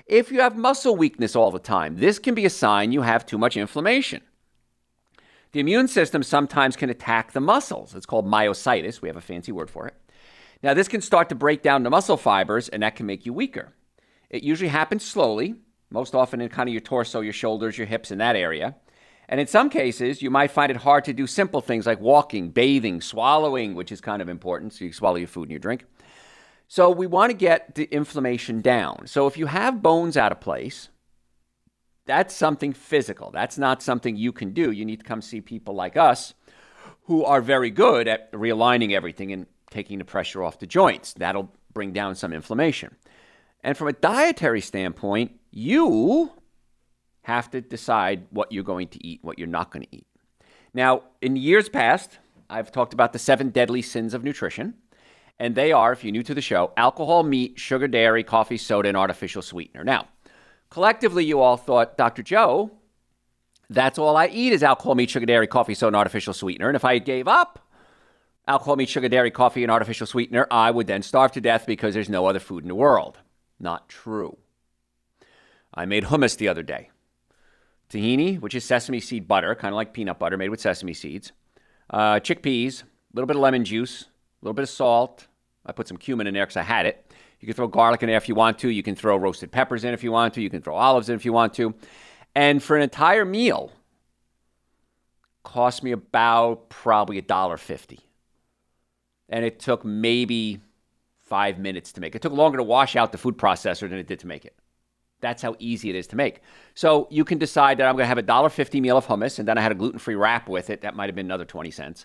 If 0.07 0.31
you 0.31 0.41
have 0.41 0.57
muscle 0.57 0.97
weakness 0.97 1.35
all 1.37 1.51
the 1.51 1.59
time, 1.59 1.97
this 1.97 2.19
can 2.19 2.35
be 2.35 2.45
a 2.45 2.51
sign 2.51 2.93
you 2.93 3.03
have 3.03 3.27
too 3.27 3.39
much 3.39 3.57
inflammation. 3.57 4.23
The 5.53 5.61
immune 5.61 5.89
system 5.89 6.23
sometimes 6.23 6.77
can 6.77 6.91
attack 6.91 7.33
the 7.33 7.41
muscles. 7.41 7.95
It's 7.95 8.07
called 8.07 8.27
myositis. 8.27 9.03
We 9.03 9.09
have 9.09 9.17
a 9.17 9.21
fancy 9.21 9.53
word 9.53 9.71
for 9.71 9.87
it. 9.87 9.95
Now, 10.63 10.75
this 10.75 10.89
can 10.89 11.01
start 11.01 11.29
to 11.29 11.35
break 11.35 11.63
down 11.63 11.83
the 11.83 11.91
muscle 11.91 12.17
fibers, 12.17 12.69
and 12.69 12.83
that 12.83 12.97
can 12.97 13.07
make 13.07 13.27
you 13.27 13.33
weaker. 13.33 13.75
It 14.31 14.43
usually 14.43 14.69
happens 14.69 15.05
slowly, 15.05 15.57
most 15.91 16.15
often 16.15 16.41
in 16.41 16.49
kind 16.49 16.69
of 16.69 16.73
your 16.73 16.81
torso, 16.81 17.21
your 17.21 17.33
shoulders, 17.33 17.77
your 17.77 17.87
hips, 17.87 18.11
in 18.11 18.19
that 18.19 18.37
area. 18.37 18.77
And 19.33 19.41
in 19.41 19.47
some 19.47 19.71
cases, 19.71 20.21
you 20.21 20.29
might 20.29 20.51
find 20.51 20.71
it 20.71 20.77
hard 20.77 21.07
to 21.07 21.15
do 21.15 21.27
simple 21.27 21.63
things 21.63 21.87
like 21.87 21.99
walking, 22.03 22.51
bathing, 22.51 23.01
swallowing, 23.01 23.75
which 23.75 23.91
is 23.91 23.99
kind 23.99 24.21
of 24.21 24.29
important, 24.29 24.75
so 24.75 24.85
you 24.85 24.93
swallow 24.93 25.17
your 25.17 25.27
food 25.27 25.45
and 25.45 25.53
your 25.53 25.59
drink. 25.59 25.87
So 26.69 26.91
we 26.91 27.07
want 27.07 27.31
to 27.31 27.35
get 27.35 27.75
the 27.75 27.85
inflammation 27.85 28.61
down. 28.61 29.07
So 29.07 29.27
if 29.27 29.39
you 29.39 29.47
have 29.47 29.81
bones 29.81 30.19
out 30.19 30.33
of 30.33 30.41
place, 30.43 30.91
that's 32.05 32.37
something 32.37 32.75
physical. 32.75 33.31
That's 33.31 33.57
not 33.57 33.83
something 33.83 34.17
you 34.17 34.33
can 34.33 34.53
do. 34.53 34.71
You 34.71 34.85
need 34.85 35.01
to 35.01 35.07
come 35.07 35.23
see 35.23 35.41
people 35.41 35.75
like 35.75 35.97
us 35.97 36.35
who 37.05 37.25
are 37.25 37.41
very 37.41 37.71
good 37.71 38.09
at 38.09 38.31
realigning 38.33 38.93
everything 38.93 39.33
and 39.33 39.47
taking 39.71 39.99
the 39.99 40.05
pressure 40.05 40.43
off 40.43 40.59
the 40.59 40.67
joints. 40.67 41.15
That'll 41.15 41.51
bring 41.73 41.95
down 41.95 42.17
some 42.17 42.35
inflammation. 42.35 42.97
And 43.65 43.79
from 43.79 43.89
a 43.89 43.95
dietary 43.95 44.61
standpoint, 44.61 45.41
you 45.51 46.33
have 47.23 47.51
to 47.51 47.61
decide 47.61 48.27
what 48.31 48.53
you're 48.53 48.65
going 48.65 48.89
to 48.89 49.07
eat, 49.07 49.21
what 49.23 49.39
you're 49.39 49.49
not 49.49 49.71
going 49.71 49.85
to 49.85 49.97
eat. 49.97 50.07
Now, 50.75 51.03
in 51.21 51.37
years 51.37 51.69
past, 51.69 52.19
I've 52.49 52.73
talked 52.73 52.93
about 52.93 53.13
the 53.13 53.19
seven 53.19 53.51
deadly 53.51 53.83
sins 53.83 54.15
of 54.15 54.25
nutrition. 54.25 54.75
And 55.39 55.55
they 55.55 55.73
are, 55.73 55.93
if 55.93 56.05
you're 56.05 56.13
new 56.13 56.23
to 56.23 56.35
the 56.35 56.41
show, 56.41 56.73
alcohol, 56.77 57.25
meat, 57.25 57.59
sugar, 57.59 57.89
dairy, 57.89 58.23
coffee, 58.23 58.57
soda, 58.57 58.89
and 58.89 58.97
artificial 58.97 59.43
sweetener. 59.43 59.83
Now, 59.83 60.07
collectively, 60.71 61.25
you 61.25 61.41
all 61.41 61.57
thought, 61.57 61.97
Dr. 61.97 62.23
Joe, 62.23 62.71
that's 63.69 63.99
all 63.99 64.17
I 64.17 64.29
eat 64.29 64.53
is 64.53 64.63
alcohol, 64.63 64.95
meat, 64.95 65.11
sugar, 65.11 65.27
dairy, 65.27 65.49
coffee, 65.49 65.75
soda, 65.75 65.89
and 65.89 65.97
artificial 65.97 66.33
sweetener. 66.33 66.69
And 66.69 66.77
if 66.77 66.85
I 66.85 66.99
gave 66.99 67.27
up 67.27 67.59
alcohol, 68.47 68.77
meat, 68.77 68.89
sugar, 68.89 69.09
dairy, 69.09 69.33
coffee, 69.33 69.65
and 69.65 69.73
artificial 69.73 70.07
sweetener, 70.07 70.47
I 70.49 70.71
would 70.71 70.87
then 70.87 71.03
starve 71.03 71.33
to 71.33 71.41
death 71.41 71.67
because 71.67 71.93
there's 71.95 72.09
no 72.09 72.27
other 72.27 72.39
food 72.39 72.63
in 72.63 72.69
the 72.69 72.77
world. 72.77 73.19
Not 73.59 73.89
true. 73.89 74.37
I 75.75 75.87
made 75.87 76.05
hummus 76.05 76.37
the 76.37 76.47
other 76.49 76.63
day. 76.63 76.91
Tahini, 77.93 78.41
which 78.41 78.55
is 78.55 78.65
sesame 78.65 79.01
seed 79.01 79.29
butter, 79.29 79.55
kind 79.55 79.73
of 79.73 79.77
like 79.77 79.93
peanut 79.93 80.19
butter 80.19 80.39
made 80.39 80.49
with 80.49 80.61
sesame 80.61 80.95
seeds. 80.95 81.33
Uh, 81.91 82.15
chickpeas, 82.15 82.83
a 82.83 82.87
little 83.13 83.27
bit 83.27 83.37
of 83.37 83.43
lemon 83.43 83.65
juice, 83.65 84.03
a 84.03 84.45
little 84.45 84.55
bit 84.55 84.63
of 84.63 84.71
salt. 84.71 85.27
I 85.67 85.73
put 85.73 85.89
some 85.89 85.99
cumin 85.99 86.27
in 86.27 86.35
there 86.35 86.47
because 86.47 86.57
I 86.57 86.63
had 86.63 86.87
it. 86.87 87.13
You 87.41 87.47
can 87.47 87.55
throw 87.55 87.69
garlic 87.69 88.03
in 88.03 88.09
there 88.09 88.17
if 88.17 88.29
you 88.29 88.35
want 88.35 88.59
to. 88.61 88.69
You 88.69 88.83
can 88.83 88.97
throw 88.97 89.17
roasted 89.17 89.53
peppers 89.53 89.85
in 89.85 89.93
if 89.93 90.03
you 90.03 90.11
want 90.11 90.35
to. 90.35 90.43
You 90.43 90.49
can 90.49 90.63
throw 90.63 90.75
olives 90.75 91.09
in 91.09 91.17
if 91.17 91.25
you 91.25 91.33
want 91.33 91.55
to. 91.55 91.75
And 92.35 92.63
for 92.63 92.77
an 92.77 92.83
entire 92.83 93.25
meal, 93.25 93.73
cost 95.43 95.83
me 95.83 95.93
about 95.93 96.71
probably 96.71 97.19
a 97.19 97.23
dollar 97.23 97.57
fifty. 97.57 98.01
And 99.29 99.45
it 99.45 99.61
took 99.61 99.85
maybe 99.85 100.61
five 101.19 101.59
minutes 101.59 101.93
to 101.93 102.01
make. 102.01 102.15
It 102.15 102.23
took 102.23 102.33
longer 102.33 102.59
to 102.59 102.63
wash 102.63 102.97
out 102.97 103.13
the 103.13 103.19
food 103.19 103.37
processor 103.37 103.89
than 103.89 103.99
it 103.99 104.07
did 104.07 104.21
to 104.21 104.27
make 104.27 104.45
it. 104.45 104.57
That's 105.23 105.41
how 105.41 105.57
easy 105.59 105.89
it 105.89 105.97
is 105.97 106.07
to 106.09 106.17
make. 106.17 106.43
So 106.75 107.09
you 107.11 107.25
can 107.25 107.39
decide 107.39 107.79
that 107.79 107.89
I'm 107.89 107.95
going 107.95 108.05
to 108.05 108.09
have 108.09 108.19
a 108.19 108.23
dollar 108.23 108.51
fifty 108.51 108.81
meal 108.81 108.99
of 108.99 109.07
hummus, 109.07 109.39
and 109.39 109.49
then 109.49 109.57
I 109.57 109.63
had 109.63 109.73
a 109.73 109.75
gluten 109.75 109.99
free 109.99 110.15
wrap 110.17 110.49
with 110.51 110.69
it. 110.69 110.83
That 110.83 110.95
might 110.95 111.07
have 111.07 111.15
been 111.15 111.27
another 111.27 111.47
twenty 111.47 111.71
cents. 111.71 112.05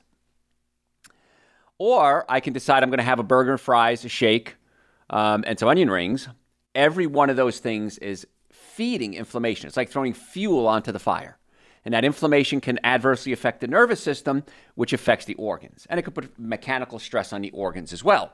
Or 1.77 2.25
I 2.29 2.39
can 2.39 2.53
decide 2.53 2.81
I'm 2.81 2.89
going 2.89 2.97
to 2.99 3.03
have 3.03 3.19
a 3.19 3.23
burger 3.23 3.51
and 3.51 3.61
fries, 3.61 4.05
a 4.05 4.09
shake, 4.09 4.55
um, 5.09 5.43
and 5.45 5.59
some 5.59 5.67
onion 5.67 5.89
rings. 5.89 6.29
Every 6.73 7.05
one 7.07 7.29
of 7.29 7.35
those 7.35 7.59
things 7.59 7.97
is 7.97 8.25
feeding 8.51 9.13
inflammation. 9.13 9.67
It's 9.67 9.77
like 9.77 9.89
throwing 9.89 10.13
fuel 10.13 10.67
onto 10.67 10.91
the 10.91 10.99
fire. 10.99 11.37
And 11.85 11.93
that 11.93 12.03
inflammation 12.03 12.61
can 12.61 12.79
adversely 12.83 13.31
affect 13.31 13.61
the 13.61 13.67
nervous 13.67 14.01
system, 14.01 14.43
which 14.75 14.91
affects 14.91 15.25
the 15.25 15.35
organs. 15.35 15.87
And 15.89 15.99
it 15.99 16.03
could 16.03 16.15
put 16.15 16.37
mechanical 16.37 16.99
stress 16.99 17.31
on 17.31 17.41
the 17.41 17.51
organs 17.51 17.93
as 17.93 18.03
well. 18.03 18.33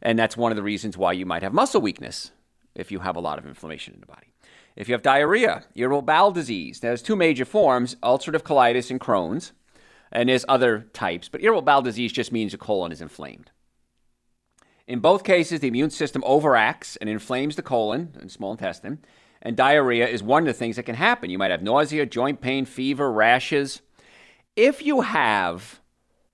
And 0.00 0.18
that's 0.18 0.36
one 0.36 0.52
of 0.52 0.56
the 0.56 0.62
reasons 0.62 0.96
why 0.96 1.12
you 1.12 1.26
might 1.26 1.42
have 1.42 1.52
muscle 1.52 1.80
weakness 1.80 2.30
if 2.74 2.90
you 2.90 3.00
have 3.00 3.16
a 3.16 3.20
lot 3.20 3.38
of 3.38 3.46
inflammation 3.46 3.94
in 3.94 4.00
the 4.00 4.06
body. 4.06 4.32
If 4.76 4.88
you 4.88 4.94
have 4.94 5.02
diarrhea, 5.02 5.64
irritable 5.74 6.02
bowel 6.02 6.32
disease, 6.32 6.80
there's 6.80 7.02
two 7.02 7.16
major 7.16 7.44
forms 7.44 7.94
ulcerative 8.02 8.42
colitis 8.42 8.90
and 8.90 9.00
Crohn's, 9.00 9.52
and 10.10 10.28
there's 10.28 10.44
other 10.48 10.86
types, 10.92 11.28
but 11.28 11.42
irritable 11.42 11.62
bowel 11.62 11.82
disease 11.82 12.12
just 12.12 12.32
means 12.32 12.52
your 12.52 12.58
colon 12.58 12.92
is 12.92 13.00
inflamed. 13.00 13.50
In 14.86 15.00
both 15.00 15.24
cases, 15.24 15.60
the 15.60 15.68
immune 15.68 15.90
system 15.90 16.22
overacts 16.22 16.96
and 17.00 17.08
inflames 17.08 17.56
the 17.56 17.62
colon 17.62 18.16
and 18.20 18.30
small 18.30 18.52
intestine, 18.52 18.98
and 19.40 19.56
diarrhea 19.56 20.06
is 20.06 20.22
one 20.22 20.42
of 20.42 20.46
the 20.46 20.52
things 20.52 20.76
that 20.76 20.84
can 20.84 20.94
happen. 20.94 21.30
You 21.30 21.38
might 21.38 21.50
have 21.50 21.62
nausea, 21.62 22.06
joint 22.06 22.40
pain, 22.40 22.64
fever, 22.64 23.12
rashes. 23.12 23.80
If 24.56 24.84
you 24.84 25.02
have 25.02 25.80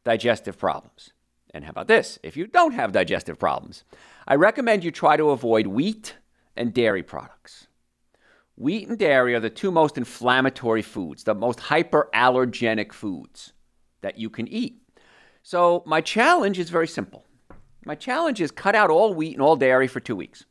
digestive 0.05 0.59
problems, 0.59 1.13
and 1.53 1.65
how 1.65 1.71
about 1.71 1.89
this? 1.89 2.19
If 2.23 2.37
you 2.37 2.47
don't 2.47 2.75
have 2.75 2.93
digestive 2.93 3.39
problems, 3.39 3.85
I 4.27 4.35
recommend 4.35 4.85
you 4.85 4.91
try 4.91 5.17
to 5.17 5.31
avoid 5.31 5.67
wheat 5.67 6.15
and 6.57 6.73
dairy 6.75 7.03
products. 7.03 7.67
Wheat 8.57 8.89
and 8.89 8.99
dairy 8.99 9.35
are 9.35 9.41
the 9.41 9.51
two 9.51 9.71
most 9.71 9.97
inflammatory 9.97 10.83
foods, 10.83 11.25
the 11.25 11.35
most 11.35 11.59
hyperallergenic 11.59 12.93
foods 12.93 13.53
that 14.03 14.19
you 14.19 14.29
can 14.29 14.47
eat. 14.49 14.83
So, 15.43 15.83
my 15.87 16.01
challenge 16.01 16.59
is 16.59 16.69
very 16.69 16.89
simple. 16.89 17.25
My 17.87 17.95
challenge 17.95 18.41
is 18.41 18.51
cut 18.51 18.75
out 18.75 18.91
all 18.91 19.15
wheat 19.15 19.33
and 19.33 19.43
all 19.43 19.57
dairy 19.57 19.89
for 19.89 20.01
two 20.01 20.17
weeks. 20.17 20.45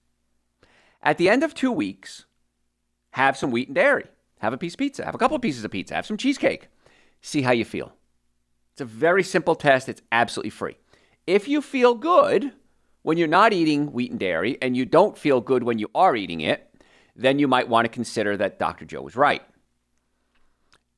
At 1.03 1.17
the 1.17 1.29
end 1.29 1.43
of 1.43 1.53
two 1.53 1.71
weeks, 1.71 2.25
have 3.11 3.37
some 3.37 3.51
wheat 3.51 3.67
and 3.67 3.75
dairy. 3.75 4.05
Have 4.39 4.53
a 4.53 4.57
piece 4.57 4.73
of 4.73 4.79
pizza. 4.79 5.05
Have 5.05 5.15
a 5.15 5.19
couple 5.19 5.35
of 5.35 5.41
pieces 5.41 5.63
of 5.63 5.71
pizza. 5.71 5.93
Have 5.93 6.05
some 6.05 6.17
cheesecake. 6.17 6.69
See 7.21 7.41
how 7.41 7.51
you 7.51 7.65
feel. 7.65 7.93
It's 8.71 8.81
a 8.81 8.85
very 8.85 9.23
simple 9.23 9.55
test. 9.55 9.89
It's 9.89 10.01
absolutely 10.11 10.51
free. 10.51 10.77
If 11.27 11.47
you 11.47 11.61
feel 11.61 11.93
good, 11.95 12.53
when 13.09 13.17
you're 13.17 13.27
not 13.27 13.53
eating 13.53 13.91
wheat 13.91 14.11
and 14.11 14.19
dairy 14.19 14.55
and 14.61 14.77
you 14.77 14.85
don't 14.85 15.17
feel 15.17 15.41
good 15.41 15.63
when 15.63 15.79
you 15.79 15.89
are 15.95 16.15
eating 16.15 16.41
it, 16.41 16.71
then 17.15 17.39
you 17.39 17.47
might 17.47 17.67
want 17.67 17.85
to 17.85 17.89
consider 17.89 18.37
that 18.37 18.59
Dr. 18.59 18.85
Joe 18.85 19.01
was 19.01 19.15
right. 19.15 19.41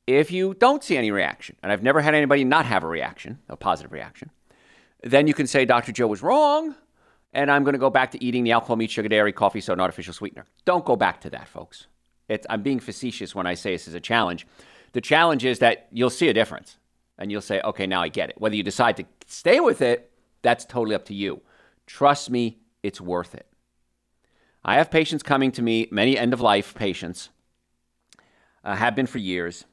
If 0.06 0.30
you 0.30 0.54
don't 0.54 0.84
see 0.84 0.98
any 0.98 1.10
reaction, 1.10 1.56
and 1.64 1.72
I've 1.72 1.84
never 1.84 2.02
had 2.02 2.14
anybody 2.14 2.44
not 2.44 2.66
have 2.66 2.84
a 2.84 2.88
reaction, 2.88 3.40
a 3.48 3.56
positive 3.56 3.94
reaction, 3.94 4.30
then 5.02 5.26
you 5.26 5.34
can 5.34 5.48
say 5.48 5.64
Dr. 5.64 5.94
Joe 5.94 6.08
was 6.08 6.22
wrong 6.22 6.76
and 7.32 7.50
I'm 7.50 7.64
going 7.64 7.76
to 7.76 7.80
go 7.80 7.90
back 7.90 8.12
to 8.12 8.22
eating 8.22 8.44
the 8.44 8.52
alcohol, 8.52 8.76
meat, 8.76 8.92
sugar, 8.92 9.08
dairy, 9.08 9.32
coffee, 9.32 9.62
soda, 9.62 9.82
artificial 9.82 10.14
sweetener. 10.14 10.44
Don't 10.66 10.84
go 10.84 10.98
back 10.98 11.22
to 11.22 11.30
that, 11.30 11.48
folks. 11.48 11.88
It's, 12.28 12.46
I'm 12.50 12.62
being 12.62 12.82
facetious 12.82 13.34
when 13.34 13.48
I 13.48 13.54
say 13.54 13.72
this 13.72 13.88
is 13.88 13.94
a 13.94 14.02
challenge. 14.02 14.46
The 14.92 15.00
challenge 15.00 15.46
is 15.46 15.60
that 15.60 15.88
you'll 15.94 16.10
see 16.10 16.28
a 16.28 16.34
difference 16.34 16.78
and 17.18 17.32
you'll 17.32 17.40
say, 17.40 17.62
okay, 17.62 17.88
now 17.88 18.02
I 18.02 18.10
get 18.10 18.32
it. 18.32 18.36
Whether 18.38 18.58
you 18.58 18.64
decide 18.64 18.98
to 18.98 19.06
stay 19.28 19.62
with 19.62 19.82
it, 19.82 20.12
that's 20.42 20.66
totally 20.66 20.94
up 20.94 21.06
to 21.06 21.14
you. 21.14 21.42
Trust 21.86 22.30
me, 22.30 22.60
it's 22.84 23.02
worth 23.02 23.36
it. 23.36 23.48
I 24.64 24.76
have 24.76 24.92
patients 24.92 25.24
coming 25.24 25.52
to 25.54 25.62
me, 25.62 25.88
many 25.92 26.18
end 26.18 26.34
of 26.34 26.42
life 26.42 26.76
patients, 26.76 27.30
uh, 28.64 28.76
have 28.76 28.96
been 28.96 29.08
for 29.08 29.18
years. 29.18 29.66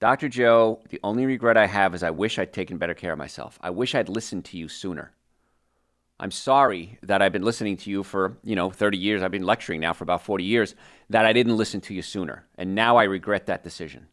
Dr. 0.00 0.28
Joe, 0.28 0.80
the 0.88 0.98
only 1.04 1.26
regret 1.26 1.56
I 1.56 1.66
have 1.66 1.94
is 1.94 2.02
I 2.02 2.10
wish 2.10 2.38
I'd 2.38 2.52
taken 2.52 2.78
better 2.78 2.94
care 2.94 3.12
of 3.12 3.18
myself. 3.18 3.58
I 3.62 3.70
wish 3.70 3.94
I'd 3.94 4.08
listened 4.08 4.44
to 4.46 4.56
you 4.56 4.68
sooner. 4.68 5.12
I'm 6.18 6.30
sorry 6.30 6.98
that 7.02 7.20
I've 7.20 7.32
been 7.32 7.44
listening 7.44 7.76
to 7.78 7.90
you 7.90 8.02
for, 8.02 8.38
you 8.42 8.56
know, 8.56 8.70
30 8.70 8.96
years. 8.96 9.22
I've 9.22 9.30
been 9.30 9.44
lecturing 9.44 9.80
now 9.80 9.92
for 9.92 10.04
about 10.04 10.22
40 10.22 10.44
years 10.44 10.74
that 11.10 11.26
I 11.26 11.32
didn't 11.32 11.56
listen 11.56 11.80
to 11.82 11.94
you 11.94 12.02
sooner. 12.02 12.46
And 12.56 12.74
now 12.74 12.96
I 12.96 13.04
regret 13.04 13.46
that 13.46 13.64
decision. 13.64 14.06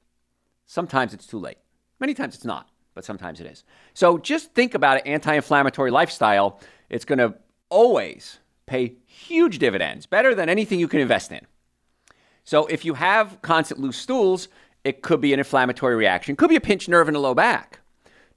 Sometimes 0.66 1.14
it's 1.14 1.28
too 1.28 1.40
late. 1.40 1.58
Many 2.00 2.14
times 2.14 2.36
it's 2.36 2.46
not, 2.46 2.70
but 2.96 3.06
sometimes 3.06 3.40
it 3.42 3.48
is. 3.48 3.64
So 3.94 4.18
just 4.18 4.54
think 4.54 4.74
about 4.74 4.98
an 4.98 5.08
anti 5.08 5.36
inflammatory 5.36 5.92
lifestyle 5.92 6.60
it's 6.90 7.06
going 7.06 7.20
to 7.20 7.36
always 7.70 8.40
pay 8.66 8.94
huge 9.06 9.60
dividends, 9.60 10.06
better 10.06 10.36
than 10.36 10.50
anything 10.50 10.80
you 10.80 10.88
can 10.88 11.00
invest 11.00 11.32
in. 11.32 11.46
So 12.44 12.66
if 12.68 12.86
you 12.86 12.96
have 12.96 13.42
constant 13.42 13.80
loose 13.80 13.98
stools, 13.98 14.48
it 14.84 15.02
could 15.02 15.22
be 15.22 15.34
an 15.34 15.40
inflammatory 15.40 15.96
reaction, 15.96 16.36
could 16.36 16.50
be 16.50 16.56
a 16.56 16.62
pinched 16.62 16.90
nerve 16.90 17.08
in 17.08 17.14
the 17.14 17.20
low 17.20 17.36
back. 17.36 17.80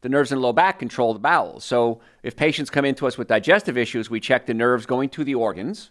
The 0.00 0.08
nerves 0.08 0.32
in 0.32 0.38
the 0.38 0.42
low 0.42 0.52
back 0.52 0.78
control 0.78 1.12
the 1.12 1.20
bowels. 1.20 1.64
So 1.64 2.00
if 2.22 2.34
patients 2.34 2.70
come 2.70 2.84
into 2.84 3.06
us 3.06 3.16
with 3.16 3.28
digestive 3.28 3.78
issues, 3.78 4.10
we 4.10 4.20
check 4.20 4.46
the 4.46 4.54
nerves 4.54 4.84
going 4.84 5.10
to 5.10 5.22
the 5.22 5.34
organs. 5.34 5.90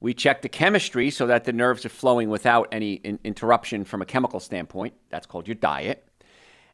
We 0.00 0.14
check 0.14 0.42
the 0.42 0.48
chemistry 0.48 1.10
so 1.10 1.26
that 1.26 1.44
the 1.44 1.52
nerves 1.52 1.84
are 1.84 1.90
flowing 1.90 2.28
without 2.28 2.68
any 2.72 2.94
in- 2.94 3.18
interruption 3.24 3.84
from 3.84 4.00
a 4.00 4.06
chemical 4.06 4.38
standpoint. 4.38 4.94
That's 5.10 5.26
called 5.26 5.48
your 5.48 5.54
diet. 5.56 6.06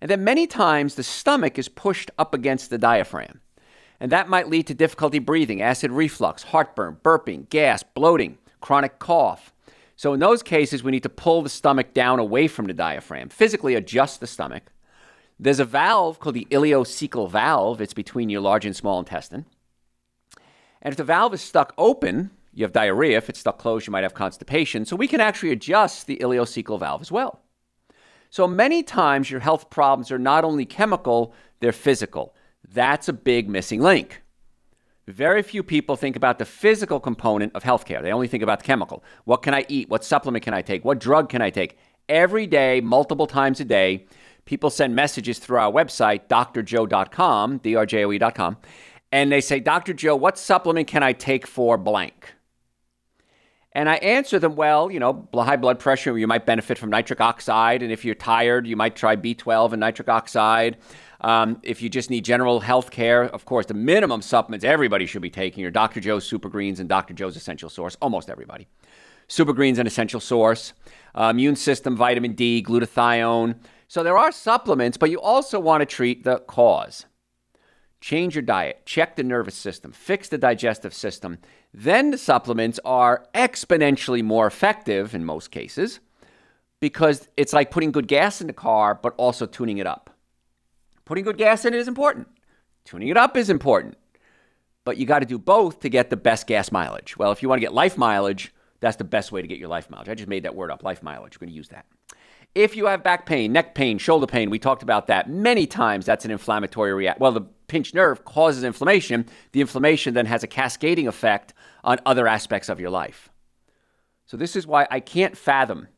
And 0.00 0.10
then 0.10 0.24
many 0.24 0.46
times 0.46 0.94
the 0.94 1.02
stomach 1.02 1.58
is 1.58 1.68
pushed 1.68 2.10
up 2.18 2.34
against 2.34 2.70
the 2.70 2.78
diaphragm 2.78 3.40
and 4.00 4.12
that 4.12 4.28
might 4.28 4.48
lead 4.48 4.66
to 4.68 4.74
difficulty 4.74 5.18
breathing, 5.18 5.60
acid 5.60 5.90
reflux, 5.90 6.44
heartburn, 6.44 6.98
burping, 7.02 7.48
gas, 7.48 7.82
bloating, 7.82 8.38
chronic 8.60 8.98
cough. 8.98 9.52
So, 9.96 10.14
in 10.14 10.20
those 10.20 10.44
cases, 10.44 10.84
we 10.84 10.92
need 10.92 11.02
to 11.02 11.08
pull 11.08 11.42
the 11.42 11.48
stomach 11.48 11.92
down 11.92 12.20
away 12.20 12.46
from 12.46 12.66
the 12.66 12.72
diaphragm, 12.72 13.30
physically 13.30 13.74
adjust 13.74 14.20
the 14.20 14.28
stomach. 14.28 14.70
There's 15.40 15.58
a 15.58 15.64
valve 15.64 16.20
called 16.20 16.36
the 16.36 16.46
ileocecal 16.50 17.28
valve, 17.30 17.80
it's 17.80 17.94
between 17.94 18.28
your 18.28 18.40
large 18.40 18.64
and 18.64 18.76
small 18.76 19.00
intestine. 19.00 19.46
And 20.80 20.92
if 20.92 20.96
the 20.96 21.04
valve 21.04 21.34
is 21.34 21.40
stuck 21.40 21.74
open, 21.76 22.30
you 22.54 22.64
have 22.64 22.72
diarrhea. 22.72 23.18
If 23.18 23.28
it's 23.28 23.40
stuck 23.40 23.58
closed, 23.58 23.86
you 23.86 23.90
might 23.90 24.04
have 24.04 24.14
constipation. 24.14 24.84
So, 24.84 24.94
we 24.94 25.08
can 25.08 25.20
actually 25.20 25.50
adjust 25.50 26.06
the 26.06 26.18
ileocecal 26.18 26.78
valve 26.78 27.00
as 27.00 27.10
well. 27.10 27.40
So, 28.30 28.46
many 28.46 28.84
times 28.84 29.32
your 29.32 29.40
health 29.40 29.68
problems 29.68 30.12
are 30.12 30.18
not 30.18 30.44
only 30.44 30.64
chemical, 30.64 31.34
they're 31.58 31.72
physical. 31.72 32.36
That's 32.72 33.08
a 33.08 33.12
big 33.12 33.48
missing 33.48 33.80
link. 33.80 34.22
Very 35.06 35.42
few 35.42 35.62
people 35.62 35.96
think 35.96 36.16
about 36.16 36.38
the 36.38 36.44
physical 36.44 37.00
component 37.00 37.54
of 37.54 37.62
healthcare. 37.62 38.02
They 38.02 38.12
only 38.12 38.28
think 38.28 38.42
about 38.42 38.60
the 38.60 38.66
chemical. 38.66 39.02
What 39.24 39.42
can 39.42 39.54
I 39.54 39.64
eat? 39.68 39.88
What 39.88 40.04
supplement 40.04 40.44
can 40.44 40.52
I 40.52 40.60
take? 40.60 40.84
What 40.84 41.00
drug 41.00 41.30
can 41.30 41.40
I 41.40 41.48
take? 41.48 41.78
Every 42.10 42.46
day, 42.46 42.82
multiple 42.82 43.26
times 43.26 43.58
a 43.60 43.64
day, 43.64 44.06
people 44.44 44.68
send 44.68 44.94
messages 44.94 45.38
through 45.38 45.58
our 45.58 45.72
website, 45.72 46.28
drjoe.com, 46.28 47.60
drjoe.com, 47.60 48.56
and 49.10 49.32
they 49.32 49.40
say, 49.40 49.60
Dr. 49.60 49.94
Joe, 49.94 50.16
what 50.16 50.38
supplement 50.38 50.88
can 50.88 51.02
I 51.02 51.14
take 51.14 51.46
for 51.46 51.78
blank? 51.78 52.34
And 53.72 53.88
I 53.88 53.94
answer 53.96 54.38
them, 54.38 54.56
well, 54.56 54.90
you 54.90 54.98
know, 54.98 55.28
high 55.34 55.56
blood 55.56 55.78
pressure, 55.78 56.18
you 56.18 56.26
might 56.26 56.46
benefit 56.46 56.78
from 56.78 56.90
nitric 56.90 57.20
oxide. 57.20 57.82
And 57.82 57.92
if 57.92 58.04
you're 58.04 58.14
tired, 58.14 58.66
you 58.66 58.76
might 58.76 58.96
try 58.96 59.14
B12 59.14 59.72
and 59.72 59.80
nitric 59.80 60.08
oxide. 60.08 60.78
Um, 61.20 61.58
if 61.62 61.82
you 61.82 61.88
just 61.88 62.10
need 62.10 62.24
general 62.24 62.60
health 62.60 62.90
care, 62.90 63.24
of 63.24 63.44
course, 63.44 63.66
the 63.66 63.74
minimum 63.74 64.22
supplements 64.22 64.64
everybody 64.64 65.06
should 65.06 65.22
be 65.22 65.30
taking 65.30 65.64
are 65.64 65.70
Dr. 65.70 66.00
Joe's 66.00 66.26
Super 66.26 66.48
Greens 66.48 66.78
and 66.78 66.88
Dr. 66.88 67.14
Joe's 67.14 67.36
Essential 67.36 67.68
Source, 67.68 67.96
almost 68.00 68.30
everybody. 68.30 68.68
Super 69.26 69.52
Greens, 69.52 69.78
an 69.78 69.86
essential 69.86 70.20
source. 70.20 70.72
Uh, 71.14 71.28
immune 71.30 71.56
system, 71.56 71.96
vitamin 71.96 72.32
D, 72.32 72.62
glutathione. 72.62 73.56
So 73.88 74.02
there 74.02 74.16
are 74.16 74.30
supplements, 74.30 74.96
but 74.96 75.10
you 75.10 75.20
also 75.20 75.58
want 75.58 75.80
to 75.80 75.86
treat 75.86 76.24
the 76.24 76.38
cause. 76.40 77.06
change 78.00 78.36
your 78.36 78.42
diet, 78.42 78.86
check 78.86 79.16
the 79.16 79.24
nervous 79.24 79.56
system, 79.56 79.90
fix 79.90 80.28
the 80.28 80.38
digestive 80.38 80.94
system, 80.94 81.38
then 81.74 82.10
the 82.10 82.18
supplements 82.18 82.78
are 82.84 83.26
exponentially 83.34 84.22
more 84.22 84.46
effective 84.46 85.14
in 85.14 85.24
most 85.24 85.50
cases 85.50 86.00
because 86.80 87.28
it's 87.36 87.52
like 87.52 87.70
putting 87.72 87.90
good 87.90 88.06
gas 88.06 88.40
in 88.40 88.46
the 88.46 88.52
car, 88.52 88.94
but 88.94 89.14
also 89.16 89.46
tuning 89.46 89.78
it 89.78 89.86
up. 89.86 90.10
Putting 91.08 91.24
good 91.24 91.38
gas 91.38 91.64
in 91.64 91.72
it 91.72 91.78
is 91.78 91.88
important, 91.88 92.28
tuning 92.84 93.08
it 93.08 93.16
up 93.16 93.34
is 93.34 93.48
important, 93.48 93.96
but 94.84 94.98
you 94.98 95.06
got 95.06 95.20
to 95.20 95.24
do 95.24 95.38
both 95.38 95.80
to 95.80 95.88
get 95.88 96.10
the 96.10 96.18
best 96.18 96.46
gas 96.46 96.70
mileage. 96.70 97.16
Well, 97.16 97.32
if 97.32 97.42
you 97.42 97.48
want 97.48 97.60
to 97.60 97.64
get 97.64 97.72
life 97.72 97.96
mileage, 97.96 98.52
that's 98.80 98.98
the 98.98 99.04
best 99.04 99.32
way 99.32 99.40
to 99.40 99.48
get 99.48 99.56
your 99.56 99.70
life 99.70 99.88
mileage. 99.88 100.10
I 100.10 100.14
just 100.14 100.28
made 100.28 100.42
that 100.42 100.54
word 100.54 100.70
up, 100.70 100.82
life 100.82 101.02
mileage. 101.02 101.40
We're 101.40 101.46
going 101.46 101.54
to 101.54 101.56
use 101.56 101.68
that. 101.68 101.86
If 102.54 102.76
you 102.76 102.84
have 102.84 103.02
back 103.02 103.24
pain, 103.24 103.52
neck 103.52 103.74
pain, 103.74 103.96
shoulder 103.96 104.26
pain, 104.26 104.50
we 104.50 104.58
talked 104.58 104.82
about 104.82 105.06
that 105.06 105.30
many 105.30 105.66
times. 105.66 106.04
That's 106.04 106.26
an 106.26 106.30
inflammatory 106.30 106.92
reaction. 106.92 107.22
Well, 107.22 107.32
the 107.32 107.46
pinched 107.68 107.94
nerve 107.94 108.26
causes 108.26 108.62
inflammation. 108.62 109.24
The 109.52 109.62
inflammation 109.62 110.12
then 110.12 110.26
has 110.26 110.42
a 110.42 110.46
cascading 110.46 111.08
effect 111.08 111.54
on 111.84 112.00
other 112.04 112.28
aspects 112.28 112.68
of 112.68 112.80
your 112.80 112.90
life. 112.90 113.30
So, 114.26 114.36
this 114.36 114.56
is 114.56 114.66
why 114.66 114.86
I 114.90 115.00
can't 115.00 115.38
fathom. 115.38 115.88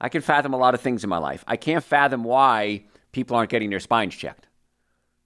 I 0.00 0.08
can 0.08 0.22
fathom 0.22 0.54
a 0.54 0.58
lot 0.58 0.74
of 0.74 0.80
things 0.80 1.04
in 1.04 1.08
my 1.08 1.18
life. 1.18 1.44
I 1.46 1.54
can't 1.54 1.84
fathom 1.84 2.24
why 2.24 2.82
people 3.12 3.36
aren't 3.36 3.50
getting 3.50 3.70
their 3.70 3.80
spines 3.80 4.14
checked 4.14 4.48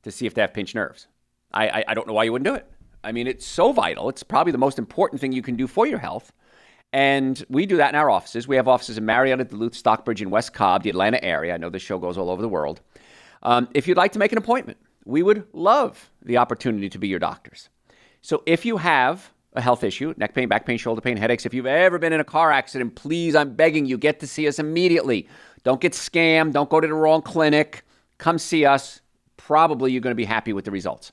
to 0.02 0.10
see 0.10 0.26
if 0.26 0.34
they 0.34 0.40
have 0.40 0.54
pinched 0.54 0.74
nerves. 0.74 1.06
I, 1.52 1.68
I, 1.68 1.84
I 1.88 1.94
don't 1.94 2.06
know 2.06 2.12
why 2.12 2.24
you 2.24 2.32
wouldn't 2.32 2.46
do 2.46 2.54
it. 2.54 2.66
I 3.04 3.12
mean, 3.12 3.26
it's 3.26 3.46
so 3.46 3.72
vital. 3.72 4.08
It's 4.08 4.22
probably 4.22 4.52
the 4.52 4.58
most 4.58 4.78
important 4.78 5.20
thing 5.20 5.32
you 5.32 5.42
can 5.42 5.56
do 5.56 5.66
for 5.66 5.86
your 5.86 5.98
health. 5.98 6.32
And 6.92 7.42
we 7.48 7.66
do 7.66 7.78
that 7.78 7.90
in 7.90 7.94
our 7.94 8.10
offices. 8.10 8.46
We 8.46 8.56
have 8.56 8.68
offices 8.68 8.98
in 8.98 9.06
Marietta, 9.06 9.44
Duluth, 9.44 9.74
Stockbridge, 9.74 10.20
and 10.20 10.30
West 10.30 10.52
Cobb, 10.52 10.82
the 10.82 10.90
Atlanta 10.90 11.22
area. 11.24 11.54
I 11.54 11.56
know 11.56 11.70
this 11.70 11.82
show 11.82 11.98
goes 11.98 12.18
all 12.18 12.30
over 12.30 12.42
the 12.42 12.48
world. 12.48 12.80
Um, 13.42 13.68
if 13.74 13.88
you'd 13.88 13.96
like 13.96 14.12
to 14.12 14.18
make 14.18 14.32
an 14.32 14.38
appointment, 14.38 14.78
we 15.04 15.22
would 15.22 15.46
love 15.52 16.10
the 16.22 16.36
opportunity 16.36 16.88
to 16.90 16.98
be 16.98 17.08
your 17.08 17.18
doctors. 17.18 17.70
So 18.20 18.42
if 18.46 18.64
you 18.64 18.76
have 18.76 19.32
a 19.54 19.60
health 19.60 19.84
issue, 19.84 20.14
neck 20.16 20.34
pain, 20.34 20.48
back 20.48 20.64
pain, 20.64 20.78
shoulder 20.78 21.00
pain, 21.00 21.16
headaches, 21.16 21.44
if 21.44 21.52
you've 21.52 21.66
ever 21.66 21.98
been 21.98 22.12
in 22.12 22.20
a 22.20 22.24
car 22.24 22.52
accident, 22.52 22.94
please, 22.94 23.34
I'm 23.34 23.54
begging 23.54 23.84
you, 23.86 23.98
get 23.98 24.20
to 24.20 24.26
see 24.26 24.46
us 24.46 24.58
immediately. 24.58 25.28
Don't 25.64 25.80
get 25.80 25.92
scammed. 25.92 26.52
Don't 26.52 26.68
go 26.68 26.80
to 26.80 26.86
the 26.86 26.94
wrong 26.94 27.22
clinic. 27.22 27.84
Come 28.18 28.38
see 28.38 28.64
us. 28.64 29.00
Probably 29.36 29.92
you're 29.92 30.00
going 30.00 30.12
to 30.12 30.16
be 30.16 30.24
happy 30.24 30.52
with 30.52 30.64
the 30.64 30.70
results. 30.70 31.12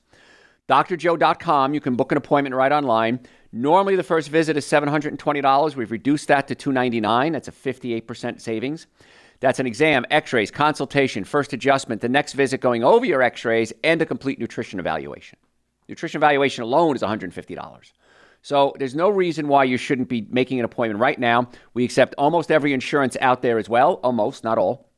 drjoe.com. 0.68 1.74
You 1.74 1.80
can 1.80 1.96
book 1.96 2.12
an 2.12 2.18
appointment 2.18 2.54
right 2.54 2.72
online. 2.72 3.20
Normally, 3.52 3.96
the 3.96 4.04
first 4.04 4.28
visit 4.28 4.56
is 4.56 4.64
$720. 4.64 5.74
We've 5.74 5.90
reduced 5.90 6.28
that 6.28 6.46
to 6.48 6.54
299. 6.54 7.32
That's 7.32 7.48
a 7.48 7.52
58% 7.52 8.40
savings. 8.40 8.86
That's 9.40 9.58
an 9.58 9.66
exam, 9.66 10.04
x 10.10 10.32
rays, 10.32 10.50
consultation, 10.50 11.24
first 11.24 11.52
adjustment, 11.52 12.02
the 12.02 12.08
next 12.08 12.34
visit 12.34 12.60
going 12.60 12.84
over 12.84 13.06
your 13.06 13.22
x 13.22 13.44
rays, 13.44 13.72
and 13.82 14.00
a 14.02 14.06
complete 14.06 14.38
nutrition 14.38 14.78
evaluation. 14.78 15.38
Nutrition 15.88 16.18
evaluation 16.18 16.62
alone 16.62 16.94
is 16.94 17.02
$150. 17.02 17.92
So 18.42 18.74
there's 18.78 18.94
no 18.94 19.08
reason 19.08 19.48
why 19.48 19.64
you 19.64 19.76
shouldn't 19.76 20.08
be 20.08 20.26
making 20.30 20.58
an 20.58 20.64
appointment 20.64 21.00
right 21.00 21.18
now. 21.18 21.50
We 21.74 21.84
accept 21.84 22.14
almost 22.16 22.50
every 22.50 22.72
insurance 22.72 23.16
out 23.20 23.42
there 23.42 23.58
as 23.58 23.68
well, 23.68 23.94
almost, 24.02 24.44
not 24.44 24.58
all. 24.58 24.88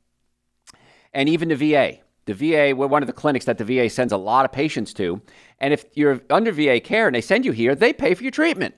And 1.12 1.28
even 1.28 1.49
the 1.49 1.56
VA. 1.56 1.99
The 2.25 2.34
VA, 2.34 2.75
we're 2.76 2.87
one 2.87 3.02
of 3.02 3.08
the 3.08 3.12
clinics 3.12 3.46
that 3.46 3.58
the 3.58 3.64
VA 3.64 3.90
sends 3.90 4.12
a 4.12 4.16
lot 4.16 4.44
of 4.44 4.52
patients 4.52 4.94
to. 4.94 5.20
And 5.58 5.75
if 5.75 5.84
you're 5.94 6.20
under 6.30 6.52
VA 6.52 6.80
care 6.80 7.08
and 7.08 7.16
they 7.16 7.20
send 7.20 7.44
you 7.44 7.50
here, 7.50 7.75
they 7.75 7.92
pay 7.92 8.14
for 8.14 8.22
your 8.22 8.30
treatment. 8.30 8.76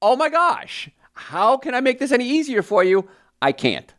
Oh 0.00 0.14
my 0.14 0.28
gosh. 0.28 0.88
How 1.14 1.56
can 1.56 1.74
I 1.74 1.80
make 1.80 1.98
this 1.98 2.12
any 2.12 2.28
easier 2.28 2.62
for 2.62 2.84
you? 2.84 3.08
I 3.42 3.50
can't. 3.50 3.92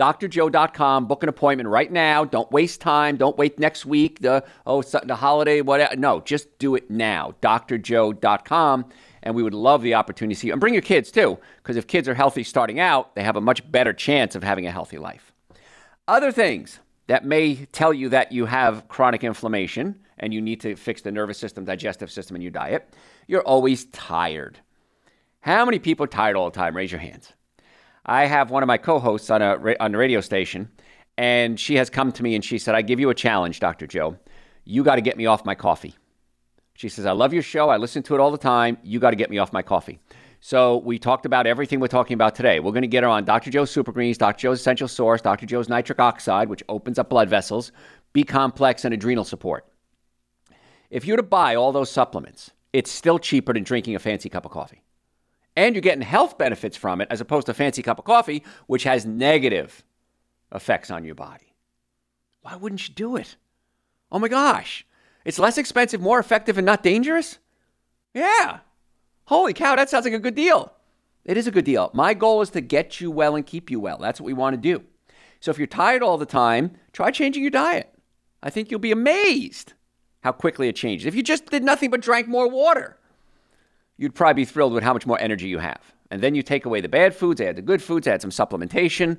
drjoe.com. 0.00 1.06
Book 1.06 1.22
an 1.22 1.28
appointment 1.28 1.68
right 1.68 1.92
now. 1.92 2.24
Don't 2.24 2.50
waste 2.50 2.80
time. 2.80 3.16
Don't 3.16 3.36
wait 3.36 3.58
next 3.58 3.84
week. 3.84 4.20
The 4.20 4.44
oh, 4.66 4.82
the 4.82 5.16
holiday, 5.16 5.60
whatever. 5.60 5.94
No, 5.96 6.20
just 6.20 6.58
do 6.58 6.74
it 6.74 6.90
now. 6.90 7.34
drjoe.com. 7.42 8.86
And 9.22 9.34
we 9.34 9.42
would 9.42 9.54
love 9.54 9.82
the 9.82 9.94
opportunity 9.94 10.34
to 10.34 10.40
see 10.40 10.46
you. 10.46 10.54
And 10.54 10.60
bring 10.60 10.72
your 10.72 10.82
kids 10.82 11.10
too, 11.10 11.38
because 11.58 11.76
if 11.76 11.86
kids 11.86 12.08
are 12.08 12.14
healthy 12.14 12.42
starting 12.42 12.80
out, 12.80 13.14
they 13.14 13.22
have 13.22 13.36
a 13.36 13.40
much 13.40 13.70
better 13.70 13.92
chance 13.92 14.34
of 14.34 14.42
having 14.42 14.66
a 14.66 14.70
healthy 14.70 14.96
life. 14.96 15.32
Other 16.08 16.32
things 16.32 16.80
that 17.06 17.26
may 17.26 17.66
tell 17.66 17.92
you 17.92 18.08
that 18.08 18.32
you 18.32 18.46
have 18.46 18.88
chronic 18.88 19.22
inflammation 19.22 20.00
and 20.18 20.32
you 20.32 20.40
need 20.40 20.60
to 20.62 20.76
fix 20.76 21.02
the 21.02 21.12
nervous 21.12 21.38
system, 21.38 21.64
digestive 21.64 22.10
system, 22.10 22.36
and 22.36 22.42
your 22.42 22.52
diet. 22.52 22.94
You're 23.26 23.42
always 23.42 23.84
tired. 23.86 24.58
How 25.40 25.64
many 25.64 25.78
people 25.78 26.04
are 26.04 26.08
tired 26.08 26.36
all 26.36 26.50
the 26.50 26.56
time? 26.56 26.76
Raise 26.76 26.92
your 26.92 27.00
hands. 27.00 27.32
I 28.04 28.26
have 28.26 28.50
one 28.50 28.62
of 28.62 28.66
my 28.66 28.78
co-hosts 28.78 29.30
on 29.30 29.42
a 29.42 29.76
on 29.80 29.92
the 29.92 29.98
radio 29.98 30.20
station, 30.20 30.70
and 31.18 31.58
she 31.58 31.76
has 31.76 31.90
come 31.90 32.12
to 32.12 32.22
me 32.22 32.34
and 32.34 32.44
she 32.44 32.58
said, 32.58 32.74
"I 32.74 32.82
give 32.82 33.00
you 33.00 33.10
a 33.10 33.14
challenge, 33.14 33.60
Dr. 33.60 33.86
Joe. 33.86 34.16
You 34.64 34.82
got 34.84 34.96
to 34.96 35.00
get 35.00 35.16
me 35.16 35.26
off 35.26 35.44
my 35.44 35.54
coffee." 35.54 35.94
She 36.74 36.88
says, 36.88 37.06
"I 37.06 37.12
love 37.12 37.32
your 37.34 37.42
show. 37.42 37.68
I 37.68 37.76
listen 37.76 38.02
to 38.04 38.14
it 38.14 38.20
all 38.20 38.30
the 38.30 38.38
time. 38.38 38.78
You 38.82 39.00
got 39.00 39.10
to 39.10 39.16
get 39.16 39.30
me 39.30 39.38
off 39.38 39.52
my 39.52 39.62
coffee." 39.62 40.00
So 40.40 40.78
we 40.78 40.98
talked 40.98 41.26
about 41.26 41.46
everything 41.46 41.80
we're 41.80 41.88
talking 41.88 42.14
about 42.14 42.34
today. 42.34 42.60
We're 42.60 42.72
going 42.72 42.80
to 42.80 42.88
get 42.88 43.02
her 43.02 43.08
on 43.10 43.26
Dr. 43.26 43.50
Joe's 43.50 43.70
Super 43.70 43.92
Greens, 43.92 44.16
Dr. 44.16 44.40
Joe's 44.40 44.60
Essential 44.60 44.88
Source, 44.88 45.20
Dr. 45.20 45.44
Joe's 45.44 45.68
Nitric 45.68 46.00
Oxide, 46.00 46.48
which 46.48 46.64
opens 46.70 46.98
up 46.98 47.10
blood 47.10 47.28
vessels, 47.28 47.72
B 48.14 48.24
complex, 48.24 48.86
and 48.86 48.94
adrenal 48.94 49.24
support. 49.24 49.66
If 50.88 51.06
you 51.06 51.12
were 51.12 51.18
to 51.18 51.22
buy 51.22 51.54
all 51.54 51.72
those 51.72 51.90
supplements, 51.90 52.52
it's 52.72 52.90
still 52.90 53.18
cheaper 53.18 53.52
than 53.52 53.64
drinking 53.64 53.94
a 53.96 53.98
fancy 53.98 54.30
cup 54.30 54.46
of 54.46 54.50
coffee. 54.50 54.82
And 55.60 55.74
you're 55.74 55.82
getting 55.82 56.00
health 56.00 56.38
benefits 56.38 56.74
from 56.74 57.02
it 57.02 57.08
as 57.10 57.20
opposed 57.20 57.44
to 57.44 57.52
a 57.52 57.54
fancy 57.54 57.82
cup 57.82 57.98
of 57.98 58.06
coffee, 58.06 58.42
which 58.66 58.84
has 58.84 59.04
negative 59.04 59.84
effects 60.54 60.90
on 60.90 61.04
your 61.04 61.14
body. 61.14 61.54
Why 62.40 62.56
wouldn't 62.56 62.88
you 62.88 62.94
do 62.94 63.16
it? 63.16 63.36
Oh 64.10 64.18
my 64.18 64.28
gosh. 64.28 64.86
It's 65.22 65.38
less 65.38 65.58
expensive, 65.58 66.00
more 66.00 66.18
effective, 66.18 66.56
and 66.56 66.64
not 66.64 66.82
dangerous? 66.82 67.36
Yeah. 68.14 68.60
Holy 69.26 69.52
cow, 69.52 69.76
that 69.76 69.90
sounds 69.90 70.06
like 70.06 70.14
a 70.14 70.18
good 70.18 70.34
deal. 70.34 70.72
It 71.26 71.36
is 71.36 71.46
a 71.46 71.50
good 71.50 71.66
deal. 71.66 71.90
My 71.92 72.14
goal 72.14 72.40
is 72.40 72.48
to 72.50 72.62
get 72.62 72.98
you 73.02 73.10
well 73.10 73.36
and 73.36 73.44
keep 73.44 73.70
you 73.70 73.80
well. 73.80 73.98
That's 73.98 74.18
what 74.18 74.26
we 74.26 74.32
want 74.32 74.54
to 74.54 74.62
do. 74.62 74.82
So 75.40 75.50
if 75.50 75.58
you're 75.58 75.66
tired 75.66 76.02
all 76.02 76.16
the 76.16 76.24
time, 76.24 76.70
try 76.94 77.10
changing 77.10 77.42
your 77.42 77.50
diet. 77.50 77.92
I 78.42 78.48
think 78.48 78.70
you'll 78.70 78.80
be 78.80 78.92
amazed 78.92 79.74
how 80.22 80.32
quickly 80.32 80.68
it 80.68 80.76
changes. 80.76 81.04
If 81.04 81.14
you 81.14 81.22
just 81.22 81.50
did 81.50 81.64
nothing 81.64 81.90
but 81.90 82.00
drank 82.00 82.28
more 82.28 82.48
water, 82.48 82.96
you'd 84.00 84.14
probably 84.14 84.42
be 84.42 84.44
thrilled 84.46 84.72
with 84.72 84.82
how 84.82 84.94
much 84.94 85.06
more 85.06 85.20
energy 85.20 85.46
you 85.46 85.58
have. 85.58 85.92
And 86.10 86.22
then 86.22 86.34
you 86.34 86.42
take 86.42 86.64
away 86.64 86.80
the 86.80 86.88
bad 86.88 87.14
foods, 87.14 87.38
add 87.38 87.56
the 87.56 87.62
good 87.62 87.82
foods, 87.82 88.08
add 88.08 88.22
some 88.22 88.30
supplementation. 88.30 89.18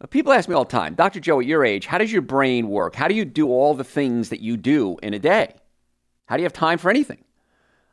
Uh, 0.00 0.08
people 0.08 0.32
ask 0.32 0.48
me 0.48 0.54
all 0.54 0.64
the 0.64 0.70
time, 0.70 0.94
Dr. 0.94 1.20
Joe, 1.20 1.38
at 1.38 1.46
your 1.46 1.64
age, 1.64 1.86
how 1.86 1.96
does 1.96 2.10
your 2.10 2.20
brain 2.20 2.68
work? 2.68 2.96
How 2.96 3.06
do 3.06 3.14
you 3.14 3.24
do 3.24 3.48
all 3.48 3.72
the 3.72 3.84
things 3.84 4.30
that 4.30 4.40
you 4.40 4.56
do 4.56 4.96
in 5.00 5.14
a 5.14 5.20
day? 5.20 5.54
How 6.26 6.36
do 6.36 6.42
you 6.42 6.44
have 6.44 6.52
time 6.52 6.76
for 6.76 6.90
anything? 6.90 7.24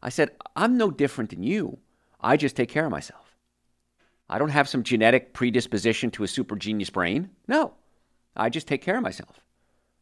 I 0.02 0.10
said, 0.10 0.32
I'm 0.56 0.76
no 0.76 0.90
different 0.90 1.30
than 1.30 1.44
you. 1.44 1.78
I 2.20 2.36
just 2.36 2.56
take 2.56 2.70
care 2.70 2.86
of 2.86 2.92
myself. 2.92 3.36
I 4.28 4.40
don't 4.40 4.50
have 4.50 4.68
some 4.68 4.82
genetic 4.82 5.34
predisposition 5.34 6.10
to 6.12 6.24
a 6.24 6.28
super 6.28 6.56
genius 6.56 6.90
brain. 6.90 7.30
No, 7.48 7.76
I 8.36 8.50
just 8.50 8.68
take 8.68 8.82
care 8.82 8.98
of 8.98 9.04
myself. 9.04 9.40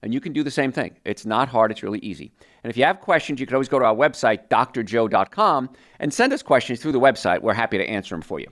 And 0.03 0.13
you 0.13 0.21
can 0.21 0.33
do 0.33 0.43
the 0.43 0.51
same 0.51 0.71
thing. 0.71 0.97
It's 1.03 1.25
not 1.25 1.49
hard, 1.49 1.71
it's 1.71 1.81
really 1.81 1.99
easy. 1.99 2.31
And 2.63 2.69
if 2.69 2.77
you 2.77 2.83
have 2.83 3.01
questions, 3.01 3.39
you 3.39 3.47
can 3.47 3.55
always 3.55 3.69
go 3.69 3.79
to 3.79 3.85
our 3.85 3.95
website, 3.95 4.49
drjoe.com, 4.49 5.69
and 5.99 6.13
send 6.13 6.31
us 6.33 6.43
questions 6.43 6.79
through 6.79 6.91
the 6.91 6.99
website. 6.99 7.41
We're 7.41 7.53
happy 7.53 7.77
to 7.77 7.89
answer 7.89 8.13
them 8.13 8.21
for 8.21 8.39
you. 8.39 8.47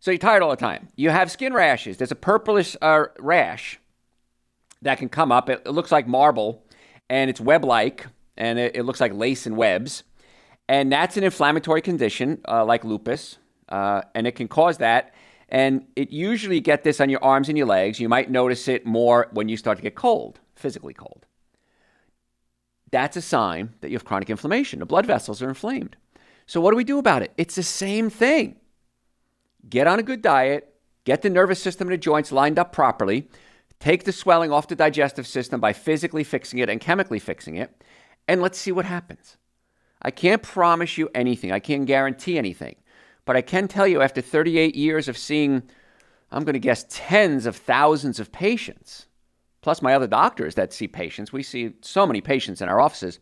So 0.00 0.10
you're 0.10 0.18
tired 0.18 0.42
all 0.42 0.50
the 0.50 0.56
time. 0.56 0.88
You 0.96 1.10
have 1.10 1.30
skin 1.30 1.54
rashes. 1.54 1.96
There's 1.96 2.12
a 2.12 2.16
purplish 2.16 2.76
uh, 2.82 3.04
rash 3.18 3.80
that 4.82 4.98
can 4.98 5.08
come 5.08 5.32
up. 5.32 5.48
It, 5.48 5.62
it, 5.66 5.70
looks 5.70 5.90
like 5.90 6.06
marble, 6.06 6.64
and 7.08 7.30
it's 7.30 7.40
web 7.40 7.64
like, 7.64 8.06
and 8.36 8.58
it, 8.58 8.76
it 8.76 8.82
looks 8.82 9.00
like 9.00 9.12
lace 9.12 9.46
and 9.46 9.56
webs. 9.56 10.04
And 10.68 10.92
that's 10.92 11.16
an 11.16 11.24
inflammatory 11.24 11.80
condition 11.80 12.40
uh, 12.46 12.64
like 12.64 12.84
lupus, 12.84 13.38
uh, 13.68 14.02
and 14.14 14.26
it 14.26 14.32
can 14.32 14.48
cause 14.48 14.78
that. 14.78 15.14
And 15.48 15.86
it 15.94 16.10
usually 16.10 16.60
get 16.60 16.82
this 16.82 17.00
on 17.00 17.08
your 17.08 17.22
arms 17.22 17.48
and 17.48 17.56
your 17.56 17.68
legs. 17.68 18.00
You 18.00 18.08
might 18.08 18.30
notice 18.30 18.66
it 18.68 18.84
more 18.84 19.28
when 19.32 19.48
you 19.48 19.56
start 19.56 19.78
to 19.78 19.82
get 19.82 19.94
cold, 19.94 20.40
physically 20.56 20.94
cold. 20.94 21.26
That's 22.90 23.16
a 23.16 23.22
sign 23.22 23.74
that 23.80 23.90
you 23.90 23.96
have 23.96 24.04
chronic 24.04 24.30
inflammation. 24.30 24.78
The 24.78 24.86
blood 24.86 25.06
vessels 25.06 25.42
are 25.42 25.48
inflamed. 25.48 25.96
So 26.46 26.60
what 26.60 26.70
do 26.70 26.76
we 26.76 26.84
do 26.84 26.98
about 26.98 27.22
it? 27.22 27.32
It's 27.36 27.56
the 27.56 27.62
same 27.62 28.10
thing. 28.10 28.56
Get 29.68 29.86
on 29.86 29.98
a 29.98 30.04
good 30.04 30.22
diet, 30.22 30.74
get 31.04 31.22
the 31.22 31.30
nervous 31.30 31.60
system 31.60 31.88
and 31.88 31.94
the 31.94 31.98
joints 31.98 32.30
lined 32.30 32.58
up 32.58 32.72
properly, 32.72 33.28
take 33.80 34.04
the 34.04 34.12
swelling 34.12 34.52
off 34.52 34.68
the 34.68 34.76
digestive 34.76 35.26
system 35.26 35.60
by 35.60 35.72
physically 35.72 36.24
fixing 36.24 36.60
it 36.60 36.70
and 36.70 36.80
chemically 36.80 37.18
fixing 37.18 37.56
it, 37.56 37.82
and 38.28 38.40
let's 38.40 38.58
see 38.58 38.72
what 38.72 38.84
happens. 38.84 39.36
I 40.02 40.10
can't 40.10 40.42
promise 40.42 40.98
you 40.98 41.08
anything. 41.14 41.50
I 41.50 41.58
can't 41.58 41.86
guarantee 41.86 42.38
anything. 42.38 42.76
But 43.24 43.36
I 43.36 43.40
can 43.40 43.66
tell 43.66 43.88
you 43.88 44.02
after 44.02 44.20
38 44.20 44.76
years 44.76 45.08
of 45.08 45.18
seeing, 45.18 45.64
I'm 46.30 46.44
going 46.44 46.54
to 46.54 46.60
guess, 46.60 46.86
tens 46.88 47.44
of 47.46 47.56
thousands 47.56 48.20
of 48.20 48.30
patients, 48.30 49.05
plus 49.66 49.82
my 49.82 49.96
other 49.96 50.06
doctors 50.06 50.54
that 50.54 50.72
see 50.72 50.86
patients, 50.86 51.32
we 51.32 51.42
see 51.42 51.72
so 51.80 52.06
many 52.06 52.20
patients 52.20 52.60
in 52.62 52.68
our 52.68 52.80
offices, 52.80 53.18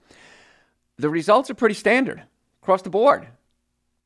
the 0.98 1.08
results 1.08 1.48
are 1.48 1.54
pretty 1.54 1.74
standard 1.74 2.22
across 2.62 2.82
the 2.82 2.90
board. 2.90 3.26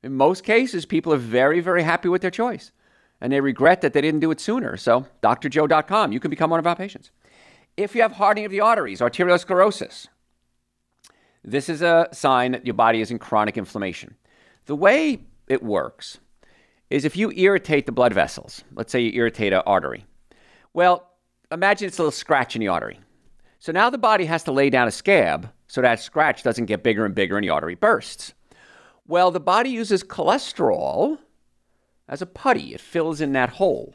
In 0.04 0.12
most 0.14 0.44
cases, 0.44 0.86
people 0.86 1.12
are 1.12 1.16
very, 1.16 1.58
very 1.58 1.82
happy 1.82 2.08
with 2.08 2.22
their 2.22 2.30
choice 2.30 2.70
and 3.20 3.32
they 3.32 3.40
regret 3.40 3.80
that 3.80 3.92
they 3.92 4.00
didn't 4.00 4.20
do 4.20 4.30
it 4.30 4.38
sooner. 4.38 4.76
So, 4.76 5.04
drjoe.com, 5.20 6.12
you 6.12 6.20
can 6.20 6.30
become 6.30 6.50
one 6.50 6.60
of 6.60 6.66
our 6.68 6.76
patients. 6.76 7.10
If 7.76 7.96
you 7.96 8.02
have 8.02 8.12
hardening 8.12 8.44
of 8.44 8.52
the 8.52 8.60
arteries, 8.60 9.00
arteriosclerosis, 9.00 10.06
This 11.42 11.68
is 11.68 11.82
a 11.82 12.06
sign 12.12 12.52
that 12.52 12.64
your 12.64 12.74
body 12.74 13.00
is 13.00 13.10
in 13.10 13.18
chronic 13.18 13.56
inflammation. 13.56 14.14
The 14.66 14.76
way 14.76 15.22
it 15.48 15.64
works 15.64 16.18
is 16.88 17.04
if 17.04 17.16
you 17.16 17.32
irritate 17.32 17.86
the 17.86 17.98
blood 17.98 18.12
vessels, 18.12 18.62
let's 18.76 18.92
say 18.92 19.00
you 19.00 19.10
irritate 19.14 19.52
an 19.52 19.62
artery, 19.66 20.06
well, 20.72 21.08
imagine 21.50 21.88
it's 21.88 21.98
a 21.98 22.02
little 22.02 22.12
scratch 22.12 22.54
in 22.54 22.60
the 22.60 22.68
artery. 22.68 23.00
So 23.58 23.72
now 23.72 23.90
the 23.90 23.98
body 23.98 24.24
has 24.26 24.44
to 24.44 24.52
lay 24.52 24.70
down 24.70 24.88
a 24.88 24.92
scab 24.92 25.50
so 25.66 25.82
that 25.82 26.00
scratch 26.00 26.42
doesn't 26.42 26.66
get 26.66 26.82
bigger 26.82 27.04
and 27.04 27.14
bigger 27.14 27.36
and 27.36 27.44
the 27.44 27.50
artery 27.50 27.74
bursts. 27.74 28.34
Well, 29.06 29.30
the 29.30 29.40
body 29.40 29.70
uses 29.70 30.04
cholesterol 30.04 31.18
as 32.08 32.22
a 32.22 32.26
putty, 32.26 32.74
it 32.74 32.80
fills 32.80 33.20
in 33.20 33.32
that 33.32 33.50
hole. 33.50 33.94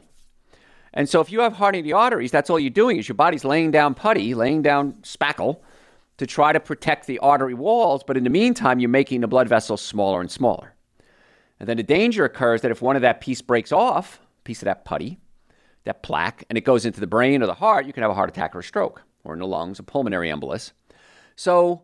And 0.92 1.08
so 1.08 1.20
if 1.20 1.32
you 1.32 1.40
have 1.40 1.54
hardening 1.54 1.80
of 1.80 1.86
the 1.86 1.92
arteries, 1.92 2.30
that's 2.30 2.48
all 2.48 2.60
you're 2.60 2.70
doing 2.70 2.98
is 2.98 3.08
your 3.08 3.16
body's 3.16 3.44
laying 3.44 3.72
down 3.72 3.94
putty, 3.94 4.34
laying 4.34 4.62
down 4.62 4.92
spackle 5.02 5.58
to 6.18 6.26
try 6.26 6.52
to 6.52 6.60
protect 6.60 7.06
the 7.06 7.18
artery 7.18 7.54
walls, 7.54 8.04
but 8.06 8.16
in 8.16 8.22
the 8.22 8.30
meantime, 8.30 8.78
you're 8.78 8.88
making 8.88 9.20
the 9.20 9.26
blood 9.26 9.48
vessels 9.48 9.80
smaller 9.82 10.20
and 10.20 10.30
smaller. 10.30 10.74
And 11.58 11.68
then 11.68 11.76
the 11.76 11.82
danger 11.82 12.24
occurs 12.24 12.60
that 12.62 12.70
if 12.70 12.80
one 12.80 12.94
of 12.94 13.02
that 13.02 13.20
piece 13.20 13.42
breaks 13.42 13.72
off, 13.72 14.20
piece 14.44 14.62
of 14.62 14.66
that 14.66 14.84
putty, 14.84 15.18
that 15.84 16.02
plaque, 16.02 16.44
and 16.48 16.56
it 16.56 16.64
goes 16.64 16.86
into 16.86 17.00
the 17.00 17.06
brain 17.06 17.42
or 17.42 17.46
the 17.46 17.54
heart, 17.54 17.86
you 17.86 17.92
can 17.92 18.02
have 18.02 18.10
a 18.10 18.14
heart 18.14 18.30
attack 18.30 18.54
or 18.54 18.60
a 18.60 18.64
stroke, 18.64 19.02
or 19.22 19.34
in 19.34 19.38
the 19.38 19.46
lungs, 19.46 19.78
a 19.78 19.82
pulmonary 19.82 20.30
embolus. 20.30 20.72
So, 21.36 21.82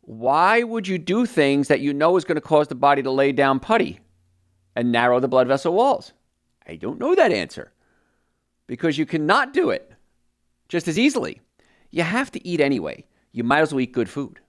why 0.00 0.62
would 0.62 0.86
you 0.86 0.98
do 0.98 1.26
things 1.26 1.68
that 1.68 1.80
you 1.80 1.94
know 1.94 2.16
is 2.16 2.24
going 2.24 2.36
to 2.36 2.40
cause 2.40 2.68
the 2.68 2.74
body 2.74 3.02
to 3.02 3.10
lay 3.10 3.32
down 3.32 3.60
putty 3.60 4.00
and 4.76 4.92
narrow 4.92 5.20
the 5.20 5.28
blood 5.28 5.48
vessel 5.48 5.72
walls? 5.72 6.12
I 6.66 6.76
don't 6.76 6.98
know 6.98 7.14
that 7.14 7.32
answer 7.32 7.72
because 8.66 8.98
you 8.98 9.06
cannot 9.06 9.52
do 9.52 9.70
it 9.70 9.92
just 10.68 10.88
as 10.88 10.98
easily. 10.98 11.40
You 11.90 12.02
have 12.02 12.30
to 12.32 12.46
eat 12.46 12.60
anyway. 12.60 13.06
You 13.32 13.44
might 13.44 13.60
as 13.60 13.72
well 13.72 13.80
eat 13.80 13.92
good 13.92 14.08
food. 14.08 14.40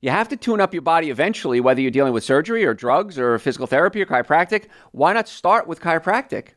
You 0.00 0.10
have 0.10 0.28
to 0.28 0.36
tune 0.36 0.60
up 0.60 0.74
your 0.74 0.82
body 0.82 1.08
eventually, 1.08 1.60
whether 1.60 1.80
you're 1.80 1.90
dealing 1.90 2.12
with 2.12 2.24
surgery 2.24 2.64
or 2.64 2.74
drugs 2.74 3.18
or 3.18 3.38
physical 3.38 3.66
therapy 3.66 4.02
or 4.02 4.06
chiropractic. 4.06 4.66
Why 4.92 5.14
not 5.14 5.28
start 5.28 5.66
with 5.66 5.80
chiropractic 5.80 6.48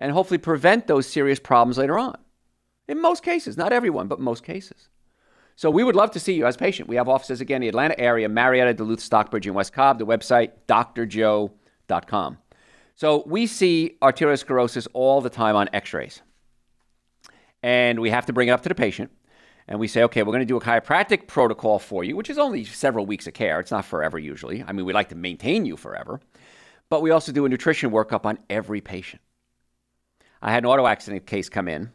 and 0.00 0.12
hopefully 0.12 0.38
prevent 0.38 0.86
those 0.88 1.06
serious 1.06 1.38
problems 1.38 1.78
later 1.78 1.98
on? 1.98 2.16
In 2.88 3.00
most 3.00 3.22
cases, 3.22 3.56
not 3.56 3.72
everyone, 3.72 4.08
but 4.08 4.18
most 4.18 4.42
cases. 4.42 4.88
So 5.54 5.70
we 5.70 5.84
would 5.84 5.94
love 5.94 6.10
to 6.12 6.20
see 6.20 6.32
you 6.32 6.46
as 6.46 6.56
patient. 6.56 6.88
We 6.88 6.96
have 6.96 7.08
offices 7.08 7.40
again 7.40 7.56
in 7.56 7.62
the 7.62 7.68
Atlanta 7.68 8.00
area, 8.00 8.28
Marietta, 8.28 8.74
Duluth, 8.74 9.00
Stockbridge, 9.00 9.46
and 9.46 9.54
West 9.54 9.72
Cobb. 9.72 9.98
The 9.98 10.06
website, 10.06 10.52
drjoe.com. 10.66 12.38
So 12.94 13.22
we 13.26 13.46
see 13.46 13.96
arteriosclerosis 14.02 14.88
all 14.94 15.20
the 15.20 15.30
time 15.30 15.56
on 15.56 15.68
x 15.72 15.92
rays. 15.92 16.22
And 17.62 18.00
we 18.00 18.10
have 18.10 18.26
to 18.26 18.32
bring 18.32 18.48
it 18.48 18.52
up 18.52 18.62
to 18.62 18.68
the 18.68 18.74
patient. 18.74 19.10
And 19.68 19.78
we 19.78 19.86
say, 19.86 20.02
okay, 20.04 20.22
we're 20.22 20.32
going 20.32 20.40
to 20.40 20.46
do 20.46 20.56
a 20.56 20.60
chiropractic 20.60 21.28
protocol 21.28 21.78
for 21.78 22.02
you, 22.02 22.16
which 22.16 22.28
is 22.28 22.38
only 22.38 22.64
several 22.64 23.06
weeks 23.06 23.26
of 23.26 23.34
care. 23.34 23.60
It's 23.60 23.70
not 23.70 23.84
forever 23.84 24.18
usually. 24.18 24.64
I 24.66 24.72
mean, 24.72 24.84
we 24.84 24.92
like 24.92 25.10
to 25.10 25.14
maintain 25.14 25.64
you 25.64 25.76
forever. 25.76 26.20
But 26.88 27.02
we 27.02 27.10
also 27.10 27.30
do 27.32 27.44
a 27.44 27.48
nutrition 27.48 27.90
workup 27.90 28.24
on 28.24 28.38
every 28.48 28.80
patient. 28.80 29.22
I 30.42 30.52
had 30.52 30.64
an 30.64 30.70
auto 30.70 30.86
accident 30.86 31.26
case 31.26 31.48
come 31.48 31.68
in, 31.68 31.90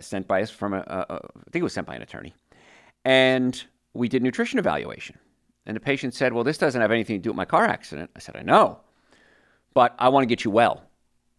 sent 0.00 0.26
by 0.26 0.42
us 0.42 0.50
from 0.50 0.74
a, 0.74 0.78
a, 0.78 1.06
a 1.08 1.14
I 1.14 1.50
think 1.50 1.60
it 1.60 1.62
was 1.62 1.72
sent 1.72 1.86
by 1.86 1.94
an 1.94 2.02
attorney. 2.02 2.34
And 3.04 3.62
we 3.94 4.08
did 4.08 4.22
nutrition 4.22 4.58
evaluation. 4.58 5.18
And 5.64 5.76
the 5.76 5.80
patient 5.80 6.14
said, 6.14 6.32
well, 6.32 6.44
this 6.44 6.58
doesn't 6.58 6.80
have 6.80 6.90
anything 6.90 7.18
to 7.18 7.22
do 7.22 7.30
with 7.30 7.36
my 7.36 7.44
car 7.44 7.64
accident. 7.64 8.10
I 8.16 8.20
said, 8.20 8.36
I 8.36 8.42
know 8.42 8.80
but 9.76 9.94
I 9.98 10.08
want 10.08 10.22
to 10.22 10.26
get 10.26 10.42
you 10.42 10.50
well. 10.50 10.84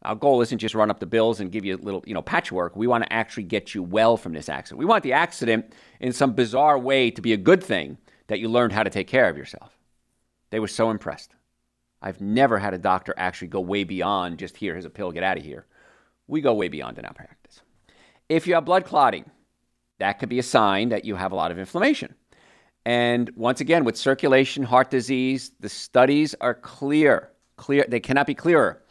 Our 0.03 0.13
goal 0.13 0.41
isn't 0.41 0.59
just 0.59 0.75
run 0.75 0.91
up 0.91 0.99
the 0.99 1.07
bills 1.07 1.39
and 1.39 1.51
give 1.51 1.65
you 1.65 1.75
a 1.75 1.81
little, 1.81 2.03
you 2.05 2.13
know, 2.13 2.21
patchwork. 2.21 2.75
We 2.75 2.85
want 2.85 3.03
to 3.03 3.11
actually 3.11 3.45
get 3.45 3.73
you 3.73 3.81
well 3.81 4.15
from 4.15 4.33
this 4.33 4.47
accident. 4.47 4.77
We 4.77 4.85
want 4.85 5.01
the 5.01 5.13
accident 5.13 5.73
in 5.99 6.13
some 6.13 6.33
bizarre 6.33 6.77
way 6.77 7.09
to 7.09 7.19
be 7.19 7.33
a 7.33 7.37
good 7.37 7.63
thing 7.63 7.97
that 8.27 8.37
you 8.37 8.47
learned 8.47 8.73
how 8.73 8.83
to 8.83 8.91
take 8.91 9.07
care 9.07 9.27
of 9.27 9.37
yourself. 9.39 9.75
They 10.51 10.59
were 10.59 10.67
so 10.67 10.91
impressed. 10.91 11.31
I've 11.99 12.21
never 12.21 12.59
had 12.59 12.75
a 12.75 12.77
doctor 12.77 13.15
actually 13.17 13.47
go 13.47 13.59
way 13.59 13.83
beyond 13.83 14.37
just 14.37 14.55
here, 14.55 14.73
here's 14.73 14.85
a 14.85 14.91
pill, 14.91 15.11
get 15.11 15.23
out 15.23 15.39
of 15.39 15.43
here. 15.43 15.65
We 16.27 16.41
go 16.41 16.53
way 16.53 16.67
beyond 16.67 16.97
in 16.99 17.05
our 17.05 17.13
practice. 17.13 17.61
If 18.29 18.47
you 18.47 18.55
have 18.55 18.65
blood 18.65 18.85
clotting, 18.85 19.29
that 19.99 20.19
could 20.19 20.29
be 20.29 20.39
a 20.39 20.43
sign 20.43 20.89
that 20.89 21.05
you 21.05 21.15
have 21.15 21.31
a 21.31 21.35
lot 21.35 21.51
of 21.51 21.59
inflammation. 21.59 22.15
And 22.85 23.29
once 23.35 23.61
again, 23.61 23.83
with 23.83 23.97
circulation, 23.97 24.63
heart 24.63 24.89
disease, 24.89 25.51
the 25.59 25.69
studies 25.69 26.35
are 26.39 26.53
clear 26.53 27.31
clear. 27.57 27.85
They 27.87 27.99
cannot 27.99 28.27
be 28.27 28.35
clearer. 28.35 28.81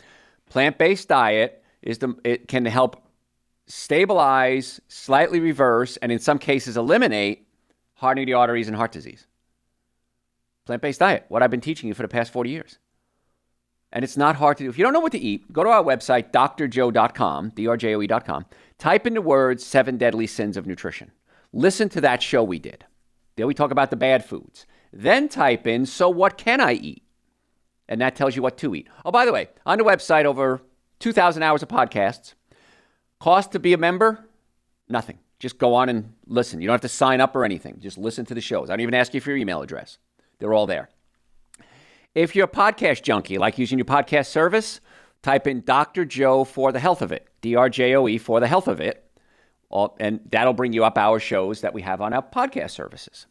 Plant-based 0.50 1.08
diet 1.08 1.64
is 1.80 1.98
the 1.98 2.14
it 2.24 2.48
can 2.48 2.66
help 2.66 3.02
stabilize, 3.66 4.80
slightly 4.88 5.40
reverse, 5.40 5.96
and 5.96 6.12
in 6.12 6.18
some 6.18 6.38
cases 6.38 6.76
eliminate 6.76 7.48
hardening 7.94 8.26
the 8.26 8.34
arteries 8.34 8.68
and 8.68 8.76
heart 8.76 8.92
disease. 8.92 9.26
Plant-based 10.66 11.00
diet, 11.00 11.24
what 11.28 11.42
I've 11.42 11.50
been 11.50 11.60
teaching 11.60 11.88
you 11.88 11.94
for 11.94 12.02
the 12.02 12.08
past 12.08 12.32
40 12.32 12.50
years. 12.50 12.78
And 13.92 14.04
it's 14.04 14.16
not 14.16 14.36
hard 14.36 14.56
to 14.58 14.64
do. 14.64 14.70
If 14.70 14.78
you 14.78 14.84
don't 14.84 14.92
know 14.92 15.00
what 15.00 15.12
to 15.12 15.18
eat, 15.18 15.52
go 15.52 15.62
to 15.64 15.70
our 15.70 15.82
website, 15.82 16.30
drjoe.com, 16.32 17.50
drjoe.com. 17.52 18.46
Type 18.78 19.06
in 19.06 19.14
the 19.14 19.22
words 19.22 19.64
seven 19.64 19.96
deadly 19.96 20.26
sins 20.26 20.56
of 20.56 20.66
nutrition. 20.66 21.12
Listen 21.52 21.88
to 21.90 22.00
that 22.02 22.22
show 22.22 22.42
we 22.42 22.58
did. 22.58 22.84
There 23.36 23.46
we 23.46 23.54
talk 23.54 23.70
about 23.70 23.90
the 23.90 23.96
bad 23.96 24.24
foods. 24.24 24.66
Then 24.92 25.28
type 25.28 25.66
in, 25.66 25.86
so 25.86 26.08
what 26.08 26.36
can 26.36 26.60
I 26.60 26.72
eat? 26.72 27.02
and 27.88 28.00
that 28.00 28.16
tells 28.16 28.36
you 28.36 28.42
what 28.42 28.58
to 28.58 28.74
eat. 28.74 28.88
Oh, 29.04 29.10
by 29.10 29.24
the 29.24 29.32
way, 29.32 29.48
on 29.64 29.78
the 29.78 29.84
website, 29.84 30.24
over 30.24 30.62
2,000 30.98 31.42
hours 31.42 31.62
of 31.62 31.68
podcasts. 31.68 32.34
Cost 33.20 33.52
to 33.52 33.58
be 33.58 33.72
a 33.72 33.78
member? 33.78 34.28
Nothing. 34.88 35.18
Just 35.38 35.58
go 35.58 35.74
on 35.74 35.88
and 35.88 36.14
listen. 36.26 36.60
You 36.60 36.66
don't 36.66 36.74
have 36.74 36.80
to 36.82 36.88
sign 36.88 37.20
up 37.20 37.36
or 37.36 37.44
anything. 37.44 37.78
Just 37.80 37.98
listen 37.98 38.24
to 38.26 38.34
the 38.34 38.40
shows. 38.40 38.68
I 38.68 38.72
don't 38.72 38.80
even 38.80 38.94
ask 38.94 39.14
you 39.14 39.20
for 39.20 39.30
your 39.30 39.38
email 39.38 39.62
address, 39.62 39.98
they're 40.38 40.54
all 40.54 40.66
there. 40.66 40.88
If 42.16 42.34
you're 42.34 42.46
a 42.46 42.48
podcast 42.48 43.02
junkie, 43.02 43.36
like 43.36 43.58
using 43.58 43.76
your 43.76 43.84
podcast 43.84 44.28
service, 44.28 44.80
type 45.20 45.46
in 45.46 45.60
Dr. 45.60 46.06
Joe 46.06 46.44
for 46.44 46.72
the 46.72 46.78
health 46.80 47.02
of 47.02 47.12
it, 47.12 47.28
D 47.42 47.54
R 47.54 47.68
J 47.68 47.94
O 47.94 48.08
E 48.08 48.16
for 48.16 48.40
the 48.40 48.46
health 48.46 48.68
of 48.68 48.80
it, 48.80 49.04
and 50.00 50.20
that'll 50.30 50.54
bring 50.54 50.72
you 50.72 50.82
up 50.82 50.96
our 50.96 51.20
shows 51.20 51.60
that 51.60 51.74
we 51.74 51.82
have 51.82 52.00
on 52.00 52.14
our 52.14 52.22
podcast 52.22 52.70
services. 52.70 53.26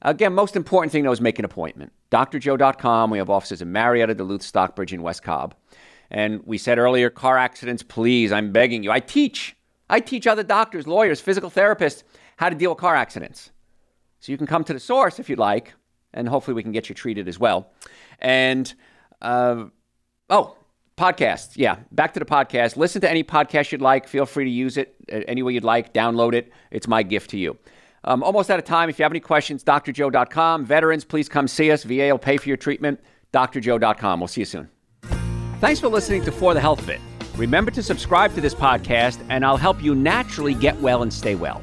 Again, 0.00 0.32
most 0.32 0.56
important 0.56 0.92
thing 0.92 1.04
though 1.04 1.12
is 1.12 1.20
make 1.20 1.38
an 1.38 1.44
appointment. 1.44 1.92
drjoe.com. 2.10 3.10
We 3.10 3.18
have 3.18 3.28
offices 3.28 3.60
in 3.60 3.70
Marietta, 3.70 4.14
Duluth, 4.14 4.42
Stockbridge, 4.42 4.94
and 4.94 5.02
West 5.02 5.22
Cobb. 5.22 5.54
And 6.10 6.40
we 6.46 6.56
said 6.56 6.78
earlier, 6.78 7.10
car 7.10 7.36
accidents, 7.36 7.82
please, 7.82 8.32
I'm 8.32 8.50
begging 8.50 8.82
you. 8.82 8.90
I 8.90 9.00
teach. 9.00 9.56
I 9.90 10.00
teach 10.00 10.26
other 10.26 10.42
doctors, 10.42 10.86
lawyers, 10.86 11.20
physical 11.20 11.50
therapists 11.50 12.02
how 12.38 12.48
to 12.48 12.56
deal 12.56 12.70
with 12.70 12.78
car 12.78 12.96
accidents. 12.96 13.50
So 14.20 14.32
you 14.32 14.38
can 14.38 14.46
come 14.46 14.64
to 14.64 14.72
the 14.72 14.80
source 14.80 15.18
if 15.18 15.28
you'd 15.28 15.38
like, 15.38 15.74
and 16.16 16.28
hopefully 16.28 16.54
we 16.54 16.62
can 16.62 16.72
get 16.72 16.88
you 16.88 16.94
treated 16.94 17.28
as 17.28 17.38
well. 17.38 17.70
And, 18.18 18.72
uh, 19.22 19.66
oh, 20.30 20.56
podcasts. 20.96 21.52
Yeah, 21.56 21.76
back 21.92 22.14
to 22.14 22.20
the 22.20 22.26
podcast. 22.26 22.76
Listen 22.76 23.00
to 23.02 23.10
any 23.10 23.22
podcast 23.22 23.72
you'd 23.72 23.82
like. 23.82 24.08
Feel 24.08 24.26
free 24.26 24.44
to 24.44 24.50
use 24.50 24.76
it 24.76 24.96
any 25.08 25.42
way 25.42 25.52
you'd 25.52 25.64
like. 25.64 25.92
Download 25.92 26.32
it. 26.32 26.52
It's 26.70 26.88
my 26.88 27.02
gift 27.02 27.30
to 27.30 27.38
you. 27.38 27.58
Um, 28.04 28.22
almost 28.22 28.50
out 28.50 28.58
of 28.58 28.64
time. 28.64 28.88
If 28.88 28.98
you 28.98 29.02
have 29.02 29.12
any 29.12 29.20
questions, 29.20 29.64
drjoe.com. 29.64 30.64
Veterans, 30.64 31.04
please 31.04 31.28
come 31.28 31.48
see 31.48 31.70
us. 31.70 31.82
VA 31.82 32.08
will 32.10 32.18
pay 32.18 32.36
for 32.36 32.48
your 32.48 32.56
treatment. 32.56 33.00
drjoe.com. 33.32 34.20
We'll 34.20 34.28
see 34.28 34.42
you 34.42 34.46
soon. 34.46 34.68
Thanks 35.60 35.80
for 35.80 35.88
listening 35.88 36.24
to 36.24 36.32
For 36.32 36.54
the 36.54 36.60
Health 36.60 36.80
of 36.80 36.90
It. 36.90 37.00
Remember 37.36 37.70
to 37.70 37.82
subscribe 37.82 38.34
to 38.34 38.40
this 38.40 38.54
podcast, 38.54 39.24
and 39.28 39.44
I'll 39.44 39.56
help 39.56 39.82
you 39.82 39.94
naturally 39.94 40.54
get 40.54 40.78
well 40.80 41.02
and 41.02 41.12
stay 41.12 41.34
well. 41.34 41.62